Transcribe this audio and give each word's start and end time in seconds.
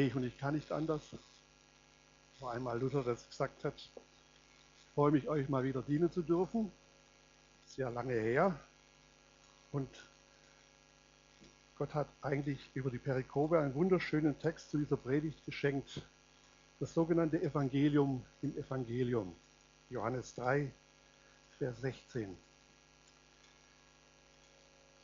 ich 0.00 0.14
und 0.14 0.24
ich 0.24 0.38
kann 0.38 0.54
nicht 0.54 0.72
anders. 0.72 1.02
Wo 2.38 2.46
einmal 2.46 2.80
Luther 2.80 3.02
das 3.02 3.28
gesagt 3.28 3.64
hat, 3.64 3.74
ich 3.76 3.92
freue 4.94 5.12
mich, 5.12 5.28
euch 5.28 5.48
mal 5.48 5.64
wieder 5.64 5.82
dienen 5.82 6.10
zu 6.10 6.22
dürfen. 6.22 6.72
Sehr 7.66 7.90
lange 7.90 8.14
her. 8.14 8.58
Und 9.70 9.88
Gott 11.76 11.94
hat 11.94 12.08
eigentlich 12.20 12.70
über 12.74 12.90
die 12.90 12.98
Perikope 12.98 13.58
einen 13.58 13.74
wunderschönen 13.74 14.38
Text 14.38 14.70
zu 14.70 14.78
dieser 14.78 14.96
Predigt 14.96 15.44
geschenkt. 15.44 16.02
Das 16.80 16.94
sogenannte 16.94 17.40
Evangelium 17.40 18.24
im 18.40 18.56
Evangelium. 18.56 19.34
Johannes 19.88 20.34
3, 20.34 20.70
Vers 21.58 21.80
16. 21.80 22.36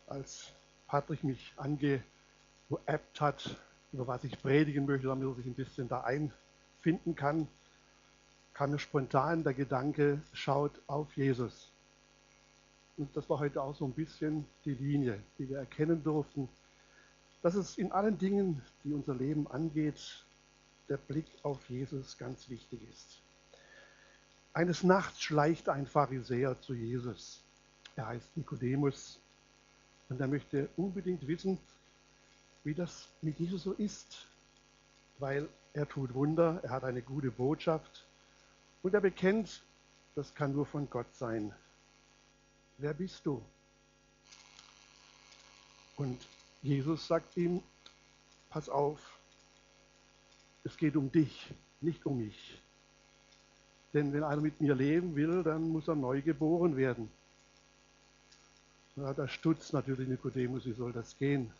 Als 0.06 0.52
Patrick 0.86 1.22
mich 1.22 1.52
angeappt 1.56 3.20
hat, 3.20 3.56
über 3.92 4.06
was 4.06 4.24
ich 4.24 4.40
predigen 4.40 4.86
möchte, 4.86 5.08
damit 5.08 5.28
er 5.28 5.34
sich 5.34 5.46
ein 5.46 5.54
bisschen 5.54 5.88
da 5.88 6.02
einfinden 6.02 7.14
kann, 7.14 7.48
kam 8.52 8.72
mir 8.72 8.78
spontan 8.78 9.44
der 9.44 9.54
Gedanke, 9.54 10.20
schaut 10.32 10.80
auf 10.86 11.16
Jesus. 11.16 11.72
Und 12.96 13.16
das 13.16 13.30
war 13.30 13.38
heute 13.38 13.62
auch 13.62 13.74
so 13.76 13.84
ein 13.84 13.92
bisschen 13.92 14.44
die 14.64 14.74
Linie, 14.74 15.22
die 15.38 15.48
wir 15.48 15.58
erkennen 15.58 16.02
durften, 16.02 16.48
dass 17.42 17.54
es 17.54 17.78
in 17.78 17.92
allen 17.92 18.18
Dingen, 18.18 18.60
die 18.82 18.92
unser 18.92 19.14
Leben 19.14 19.46
angeht, 19.48 20.24
der 20.88 20.96
Blick 20.96 21.26
auf 21.42 21.68
Jesus 21.70 22.18
ganz 22.18 22.48
wichtig 22.48 22.80
ist. 22.90 23.22
Eines 24.52 24.82
Nachts 24.82 25.22
schleicht 25.22 25.68
ein 25.68 25.86
Pharisäer 25.86 26.60
zu 26.60 26.74
Jesus. 26.74 27.44
Er 27.94 28.08
heißt 28.08 28.36
Nikodemus 28.36 29.20
und 30.08 30.20
er 30.20 30.26
möchte 30.26 30.68
unbedingt 30.76 31.28
wissen, 31.28 31.58
wie 32.68 32.74
das 32.74 33.08
mit 33.22 33.38
Jesus 33.38 33.62
so 33.62 33.72
ist, 33.72 34.26
weil 35.18 35.48
er 35.72 35.88
tut 35.88 36.12
Wunder, 36.12 36.60
er 36.62 36.68
hat 36.68 36.84
eine 36.84 37.00
gute 37.00 37.30
Botschaft 37.30 38.06
und 38.82 38.92
er 38.92 39.00
bekennt, 39.00 39.62
das 40.14 40.34
kann 40.34 40.52
nur 40.52 40.66
von 40.66 40.90
Gott 40.90 41.06
sein. 41.14 41.54
Wer 42.76 42.92
bist 42.92 43.24
du? 43.24 43.40
Und 45.96 46.20
Jesus 46.60 47.06
sagt 47.06 47.38
ihm, 47.38 47.62
pass 48.50 48.68
auf, 48.68 48.98
es 50.62 50.76
geht 50.76 50.94
um 50.94 51.10
dich, 51.10 51.50
nicht 51.80 52.04
um 52.04 52.18
mich. 52.18 52.60
Denn 53.94 54.12
wenn 54.12 54.24
einer 54.24 54.42
mit 54.42 54.60
mir 54.60 54.74
leben 54.74 55.16
will, 55.16 55.42
dann 55.42 55.70
muss 55.70 55.88
er 55.88 55.94
neu 55.94 56.20
geboren 56.20 56.76
werden. 56.76 57.10
Da 58.94 59.26
stutzt 59.26 59.72
natürlich 59.72 60.06
Nikodemus, 60.06 60.66
wie 60.66 60.74
soll 60.74 60.92
das 60.92 61.16
gehen? 61.16 61.50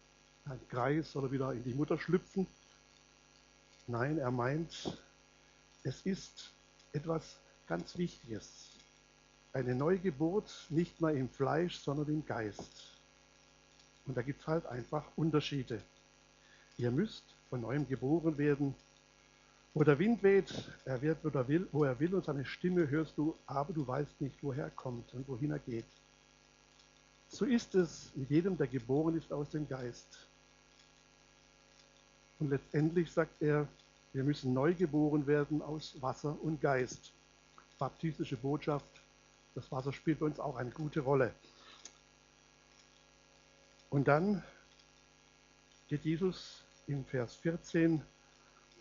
Ein 0.51 0.61
Kreis 0.69 1.15
oder 1.17 1.31
wieder 1.31 1.53
in 1.53 1.63
die 1.63 1.75
Mutter 1.75 1.99
schlüpfen. 1.99 2.47
Nein, 3.87 4.19
er 4.19 4.31
meint, 4.31 4.99
es 5.83 6.03
ist 6.03 6.53
etwas 6.93 7.39
ganz 7.67 7.97
Wichtiges. 7.97 8.71
Eine 9.53 9.75
Neugeburt 9.75 10.67
nicht 10.69 11.01
mehr 11.01 11.13
im 11.13 11.29
Fleisch, 11.29 11.79
sondern 11.79 12.09
im 12.09 12.25
Geist. 12.25 12.99
Und 14.07 14.17
da 14.17 14.23
gibt 14.23 14.41
es 14.41 14.47
halt 14.47 14.67
einfach 14.67 15.05
Unterschiede. 15.17 15.83
Ihr 16.77 16.91
müsst 16.91 17.25
von 17.51 17.61
neuem 17.61 17.87
geboren 17.89 18.39
werden. 18.39 18.75
Wo 19.75 19.85
der 19.85 19.99
Wind 19.99 20.23
weht, 20.23 20.53
er 20.85 21.01
wird, 21.03 21.19
wo 21.23 21.29
er 21.29 21.49
will, 21.49 21.69
wo 21.73 21.85
er 21.85 21.99
will 22.01 22.15
und 22.15 22.25
seine 22.25 22.45
Stimme 22.45 22.89
hörst 22.89 23.17
du, 23.17 23.37
aber 23.47 23.73
du 23.73 23.87
weißt 23.87 24.21
nicht, 24.21 24.37
woher 24.43 24.65
er 24.65 24.71
kommt 24.71 25.13
und 25.15 25.29
wohin 25.29 25.51
er 25.51 25.59
geht. 25.59 25.85
So 27.29 27.45
ist 27.45 27.75
es 27.75 28.11
mit 28.15 28.31
jedem, 28.31 28.57
der 28.57 28.67
geboren 28.67 29.17
ist 29.17 29.33
aus 29.33 29.51
dem 29.51 29.69
Geist. 29.69 30.29
Und 32.39 32.51
letztendlich 32.51 33.11
sagt 33.11 33.43
er, 33.43 33.67
wir 34.13 34.25
müssen 34.25 34.55
neu 34.55 34.75
geboren 34.75 35.27
werden 35.27 35.61
aus 35.63 36.01
Wasser 36.01 36.37
und 36.43 36.61
Geist. 36.61 37.13
Baptistische 37.79 38.37
Botschaft, 38.37 39.03
das 39.55 39.71
Wasser 39.71 39.93
spielt 39.93 40.21
bei 40.21 40.27
uns 40.27 40.41
auch 40.41 40.57
eine 40.57 40.71
gute 40.71 41.01
Rolle. 41.01 41.35
Und 43.91 44.09
dann 44.09 44.43
geht 45.89 46.05
Jesus 46.05 46.63
im 46.87 47.05
Vers 47.05 47.35
14 47.37 48.03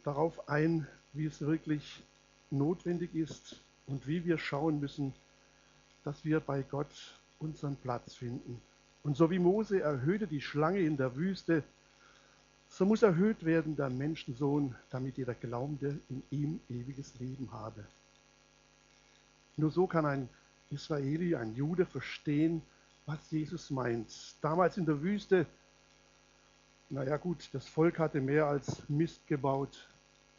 darauf 0.03 0.49
ein, 0.49 0.87
wie 1.13 1.25
es 1.25 1.41
wirklich 1.41 2.03
notwendig 2.49 3.13
ist 3.15 3.61
und 3.87 4.07
wie 4.07 4.25
wir 4.25 4.37
schauen 4.37 4.79
müssen, 4.79 5.13
dass 6.03 6.23
wir 6.23 6.39
bei 6.39 6.63
Gott 6.63 7.19
unseren 7.39 7.75
Platz 7.75 8.13
finden. 8.13 8.61
Und 9.03 9.17
so 9.17 9.29
wie 9.29 9.39
Mose 9.39 9.81
erhöhte 9.81 10.27
die 10.27 10.41
Schlange 10.41 10.79
in 10.79 10.97
der 10.97 11.15
Wüste, 11.15 11.63
so 12.77 12.85
muss 12.85 13.01
erhöht 13.01 13.43
werden 13.43 13.75
der 13.75 13.89
Menschensohn, 13.89 14.75
damit 14.91 15.17
jeder 15.17 15.33
Glaubende 15.33 15.99
in 16.09 16.21
ihm 16.29 16.59
ewiges 16.69 17.19
Leben 17.19 17.51
habe. 17.51 17.83
Nur 19.55 19.71
so 19.71 19.87
kann 19.87 20.05
ein 20.05 20.29
Israeli, 20.69 21.35
ein 21.35 21.55
Jude 21.55 21.87
verstehen, 21.87 22.61
was 23.07 23.17
Jesus 23.31 23.71
meint. 23.71 24.35
Damals 24.43 24.77
in 24.77 24.85
der 24.85 25.01
Wüste, 25.01 25.47
naja 26.91 27.17
gut, 27.17 27.49
das 27.51 27.67
Volk 27.67 27.97
hatte 27.97 28.21
mehr 28.21 28.45
als 28.45 28.87
Mist 28.87 29.25
gebaut. 29.25 29.87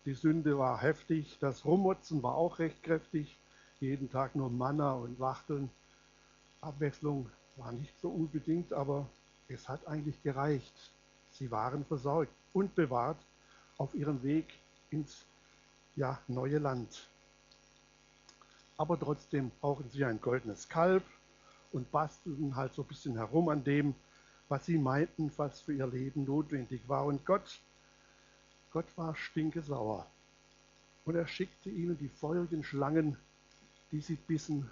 Die 0.05 0.15
Sünde 0.15 0.57
war 0.57 0.81
heftig, 0.81 1.39
das 1.41 1.65
Rummotzen 1.65 2.23
war 2.23 2.37
auch 2.37 2.61
recht 2.61 2.85
kräftig. 2.85 3.37
Jeden 3.81 4.13
Tag 4.13 4.37
nur 4.37 4.49
Manna 4.49 4.93
und 4.93 5.19
Wachteln. 5.19 5.71
Abwechslung 6.61 7.29
war 7.57 7.73
nicht 7.73 7.99
so 8.01 8.09
unbedingt, 8.11 8.73
aber 8.73 9.09
es 9.49 9.69
hat 9.69 9.89
eigentlich 9.89 10.23
gereicht. 10.23 10.93
Sie 11.39 11.53
waren 11.53 11.85
versorgt 11.85 12.33
und 12.53 12.75
bewahrt 12.75 13.19
auf 13.77 13.95
ihrem 13.95 14.25
Weg 14.25 14.47
ins 14.91 15.25
ja, 15.95 16.21
neue 16.27 16.59
Land. 16.59 17.09
Aber 18.77 18.99
trotzdem 18.99 19.53
brauchen 19.61 19.89
sie 19.89 20.05
ein 20.05 20.21
goldenes 20.21 20.69
Kalb 20.69 21.05
und 21.71 21.93
bastelten 21.93 22.57
halt 22.57 22.75
so 22.75 22.83
ein 22.83 22.89
bisschen 22.89 23.17
herum 23.17 23.49
an 23.51 23.63
dem, 23.63 23.95
was 24.49 24.67
sie 24.67 24.79
meinten, 24.79 25.31
was 25.37 25.61
für 25.61 25.73
ihr 25.75 25.87
Leben 25.87 26.25
notwendig 26.25 26.89
war. 26.89 27.05
Und 27.05 27.25
Gott, 27.25 27.61
Gott 28.73 28.87
war 28.97 29.15
stinkesauer. 29.15 30.07
Und 31.05 31.15
er 31.15 31.29
schickte 31.29 31.71
ihnen 31.71 31.97
die 31.99 32.09
feurigen 32.09 32.65
Schlangen, 32.65 33.17
die 33.93 34.01
sie 34.01 34.17
bissen, 34.17 34.69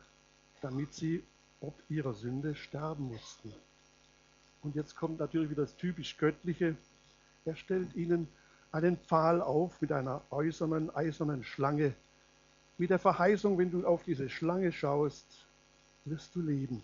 damit 0.60 0.94
sie 0.94 1.22
ob 1.60 1.80
ihrer 1.88 2.12
Sünde 2.12 2.56
sterben 2.56 3.08
mussten. 3.08 3.54
Und 4.62 4.74
jetzt 4.74 4.96
kommt 4.96 5.20
natürlich 5.20 5.50
wieder 5.50 5.62
das 5.62 5.76
typisch 5.76 6.16
Göttliche. 6.16 6.76
Er 7.44 7.56
stellt 7.56 7.94
ihnen 7.94 8.28
einen 8.72 8.96
Pfahl 8.96 9.40
auf 9.40 9.80
mit 9.80 9.92
einer 9.92 10.22
äußeren, 10.30 10.94
eisernen 10.94 11.44
Schlange. 11.44 11.94
Mit 12.78 12.90
der 12.90 12.98
Verheißung, 12.98 13.56
wenn 13.58 13.70
du 13.70 13.86
auf 13.86 14.02
diese 14.02 14.28
Schlange 14.28 14.72
schaust, 14.72 15.46
wirst 16.04 16.34
du 16.34 16.42
leben. 16.42 16.82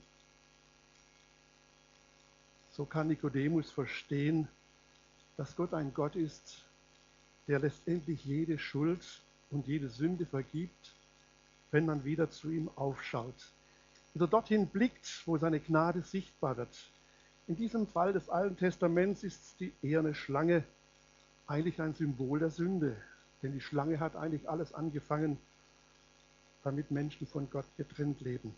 So 2.71 2.87
kann 2.87 3.09
Nikodemus 3.09 3.71
verstehen, 3.71 4.49
dass 5.37 5.55
Gott 5.57 5.75
ein 5.75 5.93
Gott 5.93 6.17
ist, 6.17 6.65
der 7.47 7.59
letztendlich 7.59 8.25
jede 8.25 8.59
Schuld 8.59 9.23
und 9.51 9.67
jede 9.67 9.89
Sünde 9.89 10.25
vergibt, 10.25 10.95
wenn 11.71 11.85
man 11.85 12.05
wieder 12.05 12.31
zu 12.31 12.51
ihm 12.51 12.71
aufschaut. 12.77 13.53
Wieder 14.15 14.27
dorthin 14.27 14.69
blickt, 14.69 15.23
wo 15.27 15.37
seine 15.37 15.61
Gnade 15.61 16.03
sichtbar 16.03 16.57
wird. 16.57 16.91
In 17.49 17.57
diesem 17.57 17.87
Fall 17.87 18.13
des 18.13 18.29
Alten 18.29 18.57
Testaments 18.57 19.25
ist 19.25 19.59
die 19.61 19.73
eherne 19.83 20.15
Schlange 20.15 20.65
eigentlich 21.47 21.81
ein 21.81 21.95
Symbol 21.95 22.39
der 22.39 22.51
Sünde. 22.51 22.97
Denn 23.43 23.53
die 23.53 23.61
Schlange 23.61 23.99
hat 23.99 24.15
eigentlich 24.15 24.49
alles 24.49 24.73
angefangen, 24.73 25.39
damit 26.63 26.91
Menschen 26.91 27.27
von 27.27 27.51
Gott 27.51 27.67
getrennt 27.77 28.21
leben. 28.21 28.55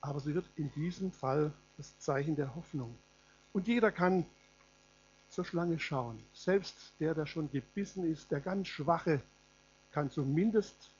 Aber 0.00 0.20
sie 0.20 0.34
wird 0.34 0.48
in 0.54 0.70
diesem 0.72 1.10
Fall 1.10 1.52
das 1.76 1.98
Zeichen 1.98 2.36
der 2.36 2.54
Hoffnung. 2.54 2.96
Und 3.52 3.66
jeder 3.66 3.90
kann 3.90 4.24
zur 5.28 5.44
Schlange 5.44 5.80
schauen. 5.80 6.22
Selbst 6.32 6.92
der, 7.00 7.14
der 7.14 7.26
schon 7.26 7.50
gebissen 7.50 8.04
ist, 8.04 8.30
der 8.30 8.40
ganz 8.40 8.68
Schwache, 8.68 9.20
kann 9.90 10.10
zumindest 10.10 10.90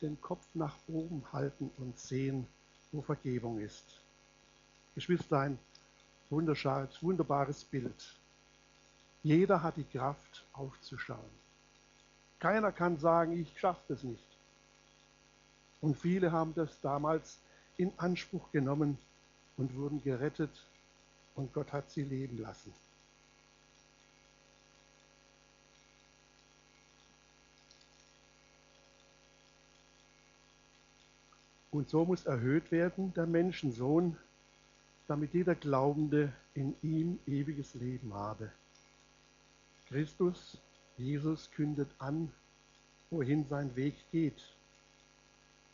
den 0.00 0.20
Kopf 0.20 0.46
nach 0.54 0.76
oben 0.86 1.24
halten 1.32 1.70
und 1.78 1.98
sehen, 1.98 2.46
wo 2.92 3.02
Vergebung 3.02 3.58
ist. 3.58 4.00
Geschwisterlein, 4.94 5.58
Wunderschönes, 6.32 7.02
wunderbares 7.02 7.62
Bild. 7.62 8.16
Jeder 9.22 9.62
hat 9.62 9.76
die 9.76 9.84
Kraft 9.84 10.46
aufzuschauen. 10.54 11.20
Keiner 12.38 12.72
kann 12.72 12.96
sagen, 12.96 13.38
ich 13.38 13.60
schaffe 13.60 13.82
das 13.88 14.02
nicht. 14.02 14.38
Und 15.82 15.94
viele 15.98 16.32
haben 16.32 16.54
das 16.54 16.80
damals 16.80 17.38
in 17.76 17.92
Anspruch 17.98 18.50
genommen 18.50 18.96
und 19.58 19.76
wurden 19.76 20.02
gerettet 20.02 20.50
und 21.34 21.52
Gott 21.52 21.70
hat 21.70 21.90
sie 21.90 22.02
leben 22.02 22.38
lassen. 22.38 22.72
Und 31.70 31.90
so 31.90 32.06
muss 32.06 32.24
erhöht 32.24 32.72
werden 32.72 33.12
der 33.12 33.26
Menschensohn, 33.26 34.16
damit 35.12 35.34
jeder 35.34 35.54
Glaubende 35.54 36.32
in 36.54 36.74
ihm 36.80 37.18
ewiges 37.26 37.74
Leben 37.74 38.14
habe. 38.14 38.50
Christus 39.88 40.56
Jesus 40.96 41.50
kündet 41.50 41.90
an, 41.98 42.32
wohin 43.10 43.46
sein 43.46 43.76
Weg 43.76 43.94
geht. 44.10 44.42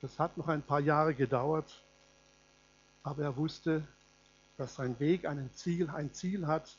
Das 0.00 0.18
hat 0.18 0.36
noch 0.36 0.48
ein 0.48 0.62
paar 0.62 0.80
Jahre 0.80 1.14
gedauert, 1.14 1.84
aber 3.04 3.22
er 3.22 3.36
wusste, 3.36 3.86
dass 4.56 4.74
sein 4.74 4.98
Weg 4.98 5.24
ein 5.24 5.48
Ziel, 5.54 5.88
ein 5.88 6.12
Ziel 6.12 6.48
hat, 6.48 6.76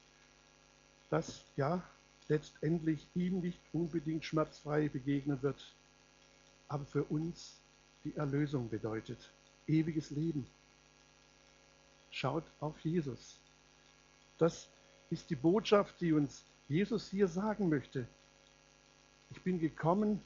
das 1.10 1.46
ja 1.56 1.82
letztendlich 2.28 3.08
ihm 3.16 3.40
nicht 3.40 3.62
unbedingt 3.72 4.26
schmerzfrei 4.26 4.90
begegnen 4.90 5.42
wird, 5.42 5.74
aber 6.68 6.84
für 6.84 7.06
uns 7.06 7.62
die 8.04 8.18
Erlösung 8.18 8.70
bedeutet, 8.70 9.32
ewiges 9.66 10.10
Leben. 10.10 10.46
Schaut 12.12 12.44
auf 12.60 12.80
Jesus. 12.80 13.40
Das 14.38 14.70
ist 15.10 15.30
die 15.30 15.36
Botschaft, 15.36 16.00
die 16.02 16.14
uns 16.14 16.44
Jesus 16.68 17.10
hier 17.10 17.28
sagen 17.28 17.70
möchte. 17.70 18.08
Ich 19.32 19.42
bin 19.42 19.60
gekommen, 19.60 20.22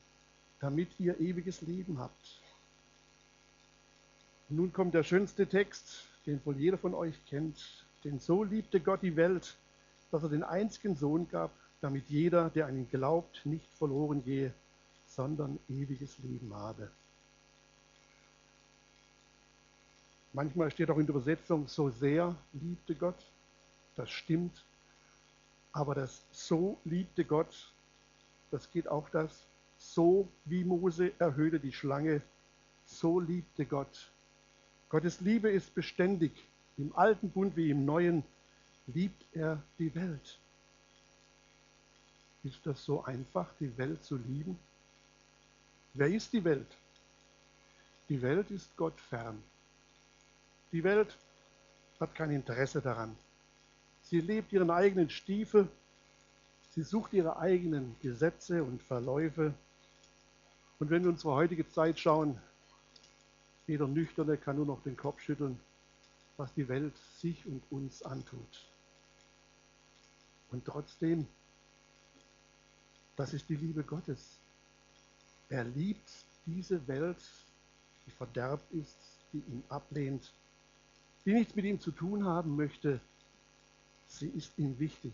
damit 0.59 0.99
ihr 0.99 1.19
ewiges 1.19 1.61
Leben 1.61 1.99
habt. 1.99 2.39
Und 4.49 4.57
nun 4.57 4.73
kommt 4.73 4.93
der 4.93 5.03
schönste 5.03 5.47
Text, 5.47 6.05
den 6.25 6.45
wohl 6.45 6.57
jeder 6.57 6.77
von 6.77 6.93
euch 6.93 7.15
kennt. 7.25 7.85
Denn 8.03 8.19
so 8.19 8.43
liebte 8.43 8.79
Gott 8.79 9.01
die 9.01 9.15
Welt, 9.15 9.57
dass 10.11 10.23
er 10.23 10.29
den 10.29 10.43
einzigen 10.43 10.95
Sohn 10.95 11.27
gab, 11.29 11.51
damit 11.81 12.09
jeder, 12.09 12.49
der 12.49 12.67
an 12.67 12.77
ihn 12.77 12.89
glaubt, 12.89 13.45
nicht 13.45 13.71
verloren 13.73 14.23
gehe, 14.23 14.53
sondern 15.05 15.59
ewiges 15.69 16.17
Leben 16.19 16.53
habe. 16.53 16.91
Manchmal 20.33 20.71
steht 20.71 20.89
auch 20.89 20.97
in 20.97 21.05
der 21.05 21.15
Übersetzung, 21.15 21.67
so 21.67 21.91
sehr 21.91 22.35
liebte 22.53 22.95
Gott. 22.95 23.23
Das 23.95 24.09
stimmt. 24.09 24.65
Aber 25.71 25.93
das 25.93 26.25
so 26.31 26.79
liebte 26.85 27.23
Gott, 27.23 27.71
das 28.51 28.69
geht 28.71 28.87
auch 28.87 29.09
das, 29.09 29.47
so 29.77 30.27
wie 30.45 30.63
Mose 30.63 31.11
erhöhte 31.19 31.59
die 31.59 31.71
Schlange, 31.71 32.21
so 32.85 33.19
liebte 33.19 33.65
Gott. 33.65 34.11
Gottes 34.89 35.21
Liebe 35.21 35.49
ist 35.49 35.73
beständig. 35.75 36.31
Im 36.77 36.95
alten 36.95 37.29
Bund 37.29 37.55
wie 37.55 37.69
im 37.69 37.85
neuen 37.85 38.23
liebt 38.87 39.25
er 39.33 39.61
die 39.77 39.93
Welt. 39.93 40.39
Ist 42.43 42.65
das 42.65 42.83
so 42.83 43.03
einfach, 43.03 43.53
die 43.59 43.77
Welt 43.77 44.03
zu 44.03 44.17
lieben? 44.17 44.59
Wer 45.93 46.07
ist 46.07 46.33
die 46.33 46.43
Welt? 46.43 46.77
Die 48.09 48.21
Welt 48.21 48.51
ist 48.51 48.75
Gott 48.75 48.99
fern. 48.99 49.41
Die 50.73 50.83
Welt 50.83 51.17
hat 51.99 52.13
kein 52.15 52.31
Interesse 52.31 52.81
daran. 52.81 53.15
Sie 54.01 54.19
lebt 54.19 54.51
ihren 54.51 54.69
eigenen 54.69 55.09
Stiefel, 55.09 55.69
sie 56.71 56.83
sucht 56.83 57.13
ihre 57.13 57.37
eigenen 57.37 57.95
Gesetze 58.01 58.63
und 58.63 58.83
Verläufe. 58.83 59.53
Und 60.79 60.89
wenn 60.89 61.03
wir 61.03 61.11
unsere 61.11 61.33
heutige 61.33 61.69
Zeit 61.69 61.99
schauen, 61.99 62.41
jeder 63.67 63.87
Nüchterne 63.87 64.35
kann 64.35 64.57
nur 64.57 64.65
noch 64.65 64.83
den 64.83 64.97
Kopf 64.97 65.21
schütteln, 65.21 65.57
was 66.35 66.53
die 66.53 66.67
Welt 66.67 66.97
sich 67.19 67.45
und 67.45 67.63
uns 67.69 68.03
antut. 68.03 68.67
Und 70.51 70.65
trotzdem 70.65 71.27
das 73.15 73.33
ist 73.33 73.47
die 73.47 73.55
Liebe 73.55 73.83
Gottes. 73.83 74.39
Er 75.49 75.63
liebt 75.63 76.09
diese 76.45 76.87
Welt, 76.87 77.23
die 78.05 78.11
verderbt 78.11 78.71
ist, 78.73 78.97
die 79.31 79.37
ihn 79.37 79.63
ablehnt, 79.69 80.33
die 81.25 81.33
nichts 81.33 81.55
mit 81.55 81.65
ihm 81.65 81.79
zu 81.79 81.91
tun 81.91 82.25
haben 82.25 82.55
möchte. 82.55 82.99
Sie 84.07 84.29
ist 84.29 84.57
ihm 84.57 84.77
wichtig. 84.79 85.13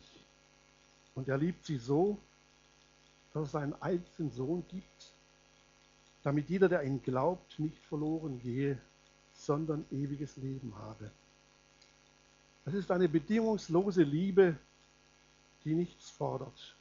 Und 1.16 1.28
er 1.28 1.38
liebt 1.38 1.66
sie 1.66 1.78
so, 1.78 2.18
dass 3.34 3.46
es 3.46 3.52
seinen 3.52 3.80
einzigen 3.82 4.32
Sohn 4.32 4.64
gibt, 4.68 5.14
damit 6.24 6.50
jeder, 6.50 6.68
der 6.68 6.84
ihn 6.84 7.02
glaubt, 7.02 7.60
nicht 7.60 7.84
verloren 7.86 8.42
gehe, 8.42 8.78
sondern 9.34 9.86
ewiges 9.92 10.36
Leben 10.38 10.76
habe. 10.76 11.12
Das 12.66 12.74
ist 12.74 12.92
eine 12.92 13.08
bedingungslose 13.08 14.04
Liebe, 14.04 14.58
die 15.64 15.74
nichts 15.74 16.10
fordert, 16.10 16.76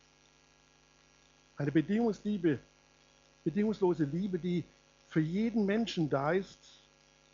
eine 1.56 1.72
bedingungslose 1.72 4.04
Liebe, 4.04 4.38
die 4.38 4.64
für 5.08 5.20
jeden 5.20 5.66
Menschen 5.66 6.10
da 6.10 6.32
ist, 6.32 6.58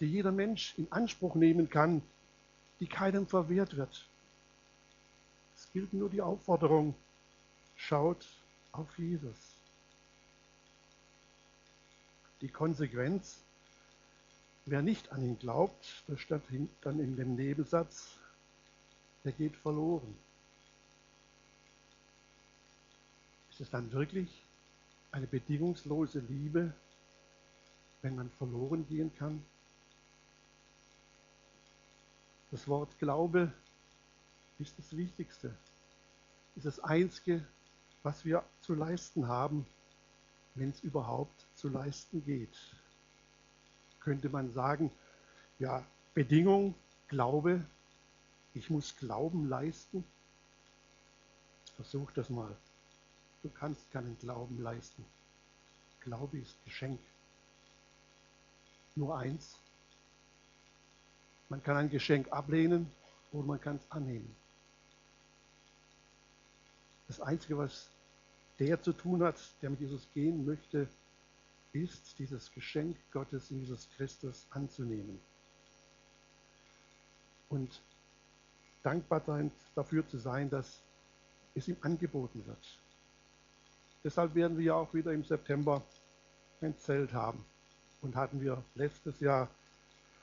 die 0.00 0.06
jeder 0.06 0.32
Mensch 0.32 0.74
in 0.76 0.90
Anspruch 0.90 1.34
nehmen 1.34 1.70
kann, 1.70 2.02
die 2.80 2.86
keinem 2.86 3.26
verwehrt 3.26 3.76
wird. 3.76 4.08
Es 5.56 5.70
gilt 5.72 5.92
nur 5.92 6.10
die 6.10 6.20
Aufforderung, 6.20 6.94
schaut 7.76 8.26
auf 8.72 8.98
Jesus. 8.98 9.36
Die 12.40 12.48
Konsequenz, 12.48 13.40
wer 14.66 14.82
nicht 14.82 15.12
an 15.12 15.22
ihn 15.22 15.38
glaubt, 15.38 16.02
das 16.08 16.20
stand 16.20 16.44
dann 16.82 16.98
in 16.98 17.16
dem 17.16 17.36
Nebensatz, 17.36 18.18
der 19.24 19.32
geht 19.32 19.56
verloren. 19.56 20.14
Ist 23.50 23.60
es 23.60 23.70
dann 23.70 23.92
wirklich 23.92 24.28
eine 25.12 25.28
bedingungslose 25.28 26.18
Liebe, 26.18 26.74
wenn 28.02 28.16
man 28.16 28.28
verloren 28.32 28.86
gehen 28.88 29.14
kann? 29.16 29.44
Das 32.54 32.68
Wort 32.68 32.96
Glaube 33.00 33.52
ist 34.60 34.78
das 34.78 34.96
Wichtigste, 34.96 35.52
ist 36.54 36.64
das 36.64 36.78
Einzige, 36.78 37.44
was 38.04 38.24
wir 38.24 38.44
zu 38.60 38.74
leisten 38.74 39.26
haben, 39.26 39.66
wenn 40.54 40.70
es 40.70 40.80
überhaupt 40.84 41.48
zu 41.56 41.68
leisten 41.68 42.24
geht. 42.24 42.56
Könnte 43.98 44.28
man 44.28 44.52
sagen, 44.52 44.92
ja, 45.58 45.84
Bedingung, 46.14 46.76
Glaube, 47.08 47.66
ich 48.52 48.70
muss 48.70 48.94
Glauben 48.98 49.48
leisten. 49.48 50.04
Versuch 51.74 52.12
das 52.12 52.30
mal. 52.30 52.56
Du 53.42 53.50
kannst 53.50 53.90
keinen 53.90 54.16
Glauben 54.20 54.62
leisten. 54.62 55.04
Glaube 55.98 56.38
ist 56.38 56.64
Geschenk. 56.64 57.00
Nur 58.94 59.18
eins. 59.18 59.58
Man 61.48 61.62
kann 61.62 61.76
ein 61.76 61.90
Geschenk 61.90 62.32
ablehnen 62.32 62.90
oder 63.32 63.46
man 63.46 63.60
kann 63.60 63.76
es 63.76 63.90
annehmen. 63.90 64.34
Das 67.08 67.20
Einzige, 67.20 67.58
was 67.58 67.90
der 68.58 68.80
zu 68.80 68.92
tun 68.92 69.22
hat, 69.22 69.36
der 69.60 69.70
mit 69.70 69.80
Jesus 69.80 70.08
gehen 70.14 70.44
möchte, 70.44 70.88
ist, 71.72 72.18
dieses 72.18 72.50
Geschenk 72.52 72.96
Gottes 73.12 73.50
in 73.50 73.60
Jesus 73.60 73.88
Christus 73.96 74.46
anzunehmen. 74.50 75.20
Und 77.48 77.82
dankbar 78.82 79.50
dafür 79.74 80.06
zu 80.08 80.18
sein, 80.18 80.48
dass 80.50 80.82
es 81.54 81.68
ihm 81.68 81.76
angeboten 81.80 82.44
wird. 82.46 82.78
Deshalb 84.02 84.34
werden 84.34 84.58
wir 84.58 84.76
auch 84.76 84.92
wieder 84.92 85.12
im 85.12 85.24
September 85.24 85.82
ein 86.60 86.76
Zelt 86.78 87.12
haben. 87.12 87.44
Und 88.02 88.16
hatten 88.16 88.40
wir 88.40 88.62
letztes 88.74 89.20
Jahr 89.20 89.48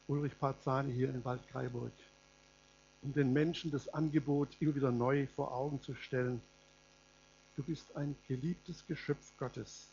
Ulrich 0.08 0.38
Parzani 0.40 0.94
hier 0.94 1.10
in 1.10 1.24
Waldkraiburg, 1.24 1.92
um 3.02 3.14
den 3.14 3.34
Menschen 3.34 3.72
das 3.72 3.88
Angebot 3.94 4.50
immer 4.60 4.76
wieder 4.76 4.92
neu 4.92 5.28
vor 5.28 5.54
Augen 5.54 5.82
zu 5.82 5.96
stellen. 5.96 6.42
Du 7.56 7.64
bist 7.64 7.96
ein 7.96 8.16
geliebtes 8.28 8.86
Geschöpf 8.88 9.32
Gottes 9.38 9.90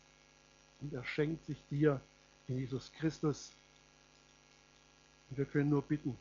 und 0.81 0.93
er 0.93 1.03
schenkt 1.03 1.45
sich 1.45 1.57
dir 1.69 2.01
in 2.47 2.57
Jesus 2.57 2.91
Christus. 2.93 3.51
Und 5.29 5.37
wir 5.37 5.45
können 5.45 5.69
nur 5.69 5.83
bitten, 5.83 6.17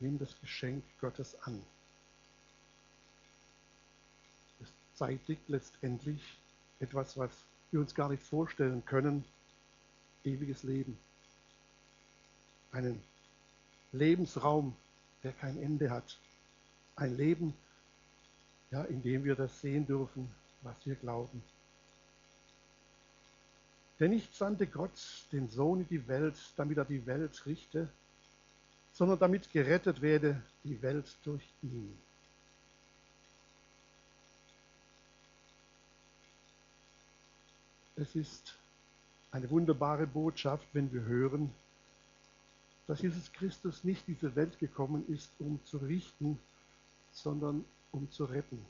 nimm 0.00 0.18
das 0.18 0.38
Geschenk 0.40 0.82
Gottes 1.00 1.40
an. 1.42 1.62
Es 4.60 4.72
zeitigt 4.94 5.48
letztendlich, 5.48 6.38
etwas, 6.80 7.16
was 7.16 7.30
wir 7.70 7.80
uns 7.80 7.94
gar 7.94 8.08
nicht 8.08 8.22
vorstellen 8.22 8.84
können, 8.84 9.24
ewiges 10.24 10.62
Leben. 10.64 10.98
Einen 12.72 13.02
Lebensraum, 13.92 14.74
der 15.22 15.32
kein 15.32 15.62
Ende 15.62 15.90
hat. 15.90 16.18
Ein 16.96 17.16
Leben, 17.16 17.54
ja, 18.70 18.82
in 18.84 19.02
dem 19.02 19.24
wir 19.24 19.34
das 19.34 19.60
sehen 19.60 19.86
dürfen, 19.86 20.34
was 20.62 20.74
wir 20.84 20.94
glauben. 20.96 21.42
Denn 24.00 24.10
nicht 24.10 24.34
sandte 24.34 24.66
Gott 24.66 24.98
den 25.30 25.48
Sohn 25.48 25.82
in 25.82 25.88
die 25.88 26.08
Welt, 26.08 26.36
damit 26.56 26.78
er 26.78 26.84
die 26.84 27.06
Welt 27.06 27.46
richte, 27.46 27.88
sondern 28.92 29.18
damit 29.18 29.50
gerettet 29.52 30.02
werde 30.02 30.42
die 30.64 30.80
Welt 30.82 31.16
durch 31.24 31.46
ihn. 31.62 31.96
Es 37.96 38.14
ist 38.16 38.58
eine 39.30 39.48
wunderbare 39.50 40.06
Botschaft, 40.06 40.66
wenn 40.72 40.92
wir 40.92 41.02
hören, 41.02 41.54
dass 42.86 43.00
Jesus 43.00 43.32
Christus 43.32 43.84
nicht 43.84 44.06
diese 44.06 44.34
Welt 44.34 44.58
gekommen 44.58 45.06
ist, 45.08 45.32
um 45.38 45.64
zu 45.64 45.78
richten, 45.78 46.38
sondern 47.12 47.64
um 47.92 48.10
zu 48.10 48.24
retten. 48.24 48.64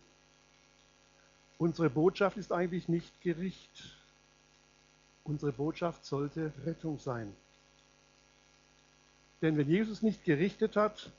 Unsere 1.58 1.90
Botschaft 1.90 2.36
ist 2.36 2.52
eigentlich 2.52 2.88
nicht 2.88 3.20
Gericht. 3.20 3.96
Unsere 5.24 5.52
Botschaft 5.52 6.04
sollte 6.04 6.52
Rettung 6.64 6.98
sein. 6.98 7.32
Denn 9.40 9.56
wenn 9.56 9.68
Jesus 9.68 10.02
nicht 10.02 10.24
gerichtet 10.24 10.76
hat, 10.76 11.12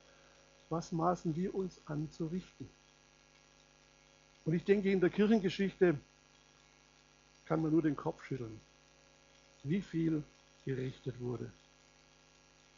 was 0.69 0.91
maßen 0.91 1.35
wir 1.35 1.55
uns 1.55 1.81
an 1.85 2.09
zu 2.09 2.27
richten? 2.27 2.69
Und 4.45 4.53
ich 4.53 4.63
denke, 4.65 4.91
in 4.91 4.99
der 4.99 5.09
Kirchengeschichte 5.09 5.97
kann 7.45 7.61
man 7.61 7.71
nur 7.71 7.81
den 7.81 7.95
Kopf 7.95 8.23
schütteln, 8.23 8.59
wie 9.63 9.81
viel 9.81 10.23
gerichtet 10.65 11.19
wurde. 11.19 11.51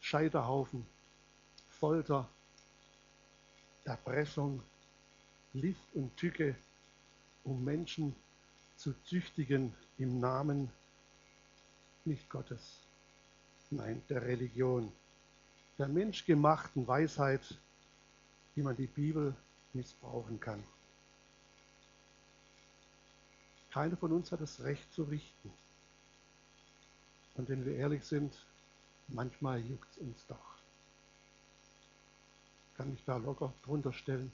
Scheiterhaufen, 0.06 0.86
Folter, 1.66 2.28
Erpressung, 3.82 4.62
Lift 5.52 5.92
und 5.94 6.16
Tücke, 6.16 6.54
um 7.42 7.64
Menschen 7.64 8.14
zu 8.76 8.94
züchtigen 9.02 9.74
im 9.98 10.20
Namen 10.20 10.70
nicht 12.04 12.30
Gottes, 12.30 12.82
nein, 13.70 14.00
der 14.08 14.22
Religion, 14.22 14.92
der 15.76 15.88
menschgemachten 15.88 16.86
Weisheit, 16.86 17.58
wie 18.54 18.62
man 18.62 18.76
die 18.76 18.86
Bibel 18.86 19.34
missbrauchen 19.72 20.38
kann. 20.38 20.62
Keiner 23.72 23.96
von 23.96 24.12
uns 24.12 24.30
hat 24.30 24.40
das 24.40 24.62
Recht 24.62 24.92
zu 24.92 25.02
richten. 25.02 25.52
Und 27.34 27.48
wenn 27.48 27.66
wir 27.66 27.74
ehrlich 27.74 28.04
sind, 28.04 28.46
manchmal 29.08 29.60
juckt 29.60 29.90
es 29.92 29.98
uns 29.98 30.26
doch. 30.26 30.56
Kann 32.76 32.92
ich 32.92 33.04
da 33.04 33.16
locker 33.16 33.52
drunter 33.62 33.92
stellen. 33.92 34.30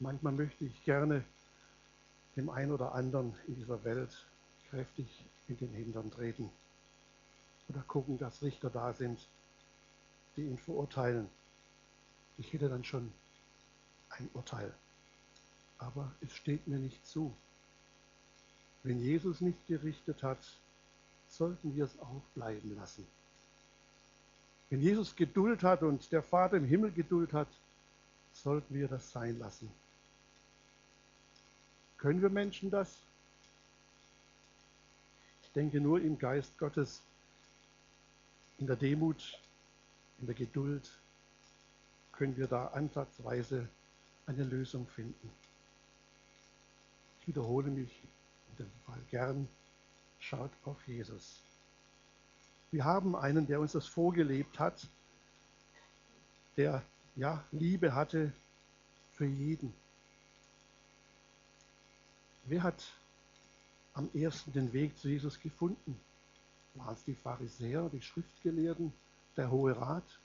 Manchmal 0.00 0.32
möchte 0.32 0.64
ich 0.64 0.84
gerne 0.84 1.24
dem 2.36 2.50
einen 2.50 2.72
oder 2.72 2.94
anderen 2.94 3.34
in 3.46 3.54
dieser 3.54 3.84
Welt 3.84 4.26
kräftig 4.70 5.24
in 5.48 5.56
den 5.58 5.72
Hintern 5.72 6.10
treten. 6.10 6.50
Oder 7.68 7.82
gucken, 7.82 8.18
dass 8.18 8.42
Richter 8.42 8.70
da 8.70 8.92
sind, 8.92 9.28
die 10.36 10.42
ihn 10.42 10.58
verurteilen. 10.58 11.28
Ich 12.38 12.52
hätte 12.52 12.68
dann 12.68 12.84
schon 12.84 13.12
ein 14.10 14.28
Urteil. 14.34 14.74
Aber 15.78 16.12
es 16.20 16.32
steht 16.32 16.66
mir 16.66 16.78
nicht 16.78 17.06
zu. 17.06 17.34
Wenn 18.82 19.00
Jesus 19.00 19.40
nicht 19.40 19.66
gerichtet 19.66 20.22
hat, 20.22 20.44
sollten 21.28 21.74
wir 21.74 21.84
es 21.84 21.98
auch 22.00 22.22
bleiben 22.34 22.74
lassen. 22.76 23.06
Wenn 24.74 24.80
Jesus 24.80 25.14
Geduld 25.14 25.62
hat 25.62 25.84
und 25.84 26.10
der 26.10 26.20
Vater 26.20 26.56
im 26.56 26.64
Himmel 26.64 26.90
Geduld 26.90 27.32
hat, 27.32 27.46
sollten 28.32 28.74
wir 28.74 28.88
das 28.88 29.12
sein 29.12 29.38
lassen. 29.38 29.70
Können 31.96 32.20
wir 32.20 32.28
Menschen 32.28 32.72
das? 32.72 32.98
Ich 35.44 35.52
denke 35.52 35.80
nur 35.80 36.00
im 36.00 36.18
Geist 36.18 36.58
Gottes, 36.58 37.02
in 38.58 38.66
der 38.66 38.74
Demut, 38.74 39.38
in 40.18 40.26
der 40.26 40.34
Geduld 40.34 40.90
können 42.10 42.36
wir 42.36 42.48
da 42.48 42.66
ansatzweise 42.66 43.68
eine 44.26 44.42
Lösung 44.42 44.88
finden. 44.88 45.30
Ich 47.20 47.28
wiederhole 47.28 47.70
mich 47.70 48.02
in 48.50 48.64
dem 48.64 48.72
Fall 48.86 49.00
gern, 49.12 49.46
schaut 50.18 50.50
auf 50.64 50.84
Jesus. 50.88 51.43
Wir 52.74 52.84
haben 52.84 53.14
einen, 53.14 53.46
der 53.46 53.60
uns 53.60 53.70
das 53.70 53.86
vorgelebt 53.86 54.58
hat, 54.58 54.88
der 56.56 56.82
ja 57.14 57.44
Liebe 57.52 57.94
hatte 57.94 58.32
für 59.12 59.26
jeden. 59.26 59.72
Wer 62.46 62.64
hat 62.64 62.84
am 63.92 64.10
ersten 64.12 64.52
den 64.52 64.72
Weg 64.72 64.98
zu 64.98 65.08
Jesus 65.08 65.38
gefunden? 65.38 66.00
Waren 66.74 66.94
es 66.94 67.04
die 67.04 67.14
Pharisäer, 67.14 67.88
die 67.92 68.02
Schriftgelehrten, 68.02 68.92
der 69.36 69.52
Hohe 69.52 69.76
Rat, 69.76 70.18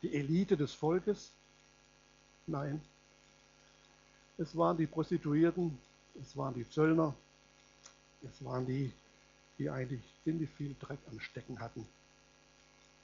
die 0.00 0.14
Elite 0.14 0.56
des 0.56 0.72
Volkes? 0.74 1.32
Nein. 2.46 2.80
Es 4.36 4.56
waren 4.56 4.76
die 4.76 4.86
Prostituierten, 4.86 5.76
es 6.22 6.36
waren 6.36 6.54
die 6.54 6.70
Zöllner, 6.70 7.12
es 8.22 8.44
waren 8.44 8.64
die, 8.66 8.92
die 9.58 9.70
eigentlich 9.70 10.02
ziemlich 10.24 10.50
viel 10.50 10.74
Dreck 10.78 11.00
am 11.10 11.20
Stecken 11.20 11.60
hatten. 11.60 11.86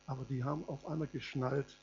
Aber 0.06 0.24
die 0.24 0.44
haben 0.44 0.66
auf 0.68 0.86
einmal 0.86 1.08
geschnallt, 1.08 1.76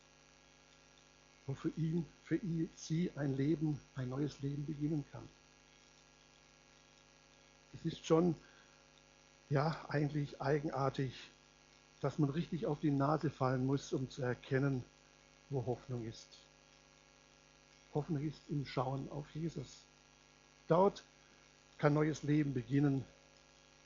wo 1.48 1.54
für 1.54 1.72
ihn, 1.78 2.06
für 2.24 2.38
ihn, 2.38 2.70
sie 2.76 3.12
ein 3.16 3.36
Leben, 3.36 3.80
ein 3.96 4.10
neues 4.10 4.42
Leben 4.42 4.66
beginnen 4.66 5.04
kann. 5.12 5.28
Es 7.74 7.86
ist 7.86 8.06
schon, 8.06 8.36
ja, 9.50 9.84
eigentlich 9.90 10.40
eigenartig, 10.40 11.14
dass 12.00 12.20
man 12.20 12.30
richtig 12.30 12.66
auf 12.66 12.80
die 12.80 12.92
Nase 12.92 13.30
fallen 13.30 13.66
muss, 13.66 13.92
um 13.94 14.10
zu 14.10 14.22
erkennen, 14.22 14.84
wo 15.50 15.66
Hoffnung 15.66 16.06
ist. 16.06 16.28
Hoffnung 17.94 18.26
ist 18.26 18.42
im 18.50 18.66
Schauen 18.66 19.10
auf 19.12 19.30
Jesus. 19.32 19.86
Dort 20.68 21.04
kann 21.78 21.94
neues 21.94 22.24
Leben 22.24 22.54
beginnen. 22.54 23.04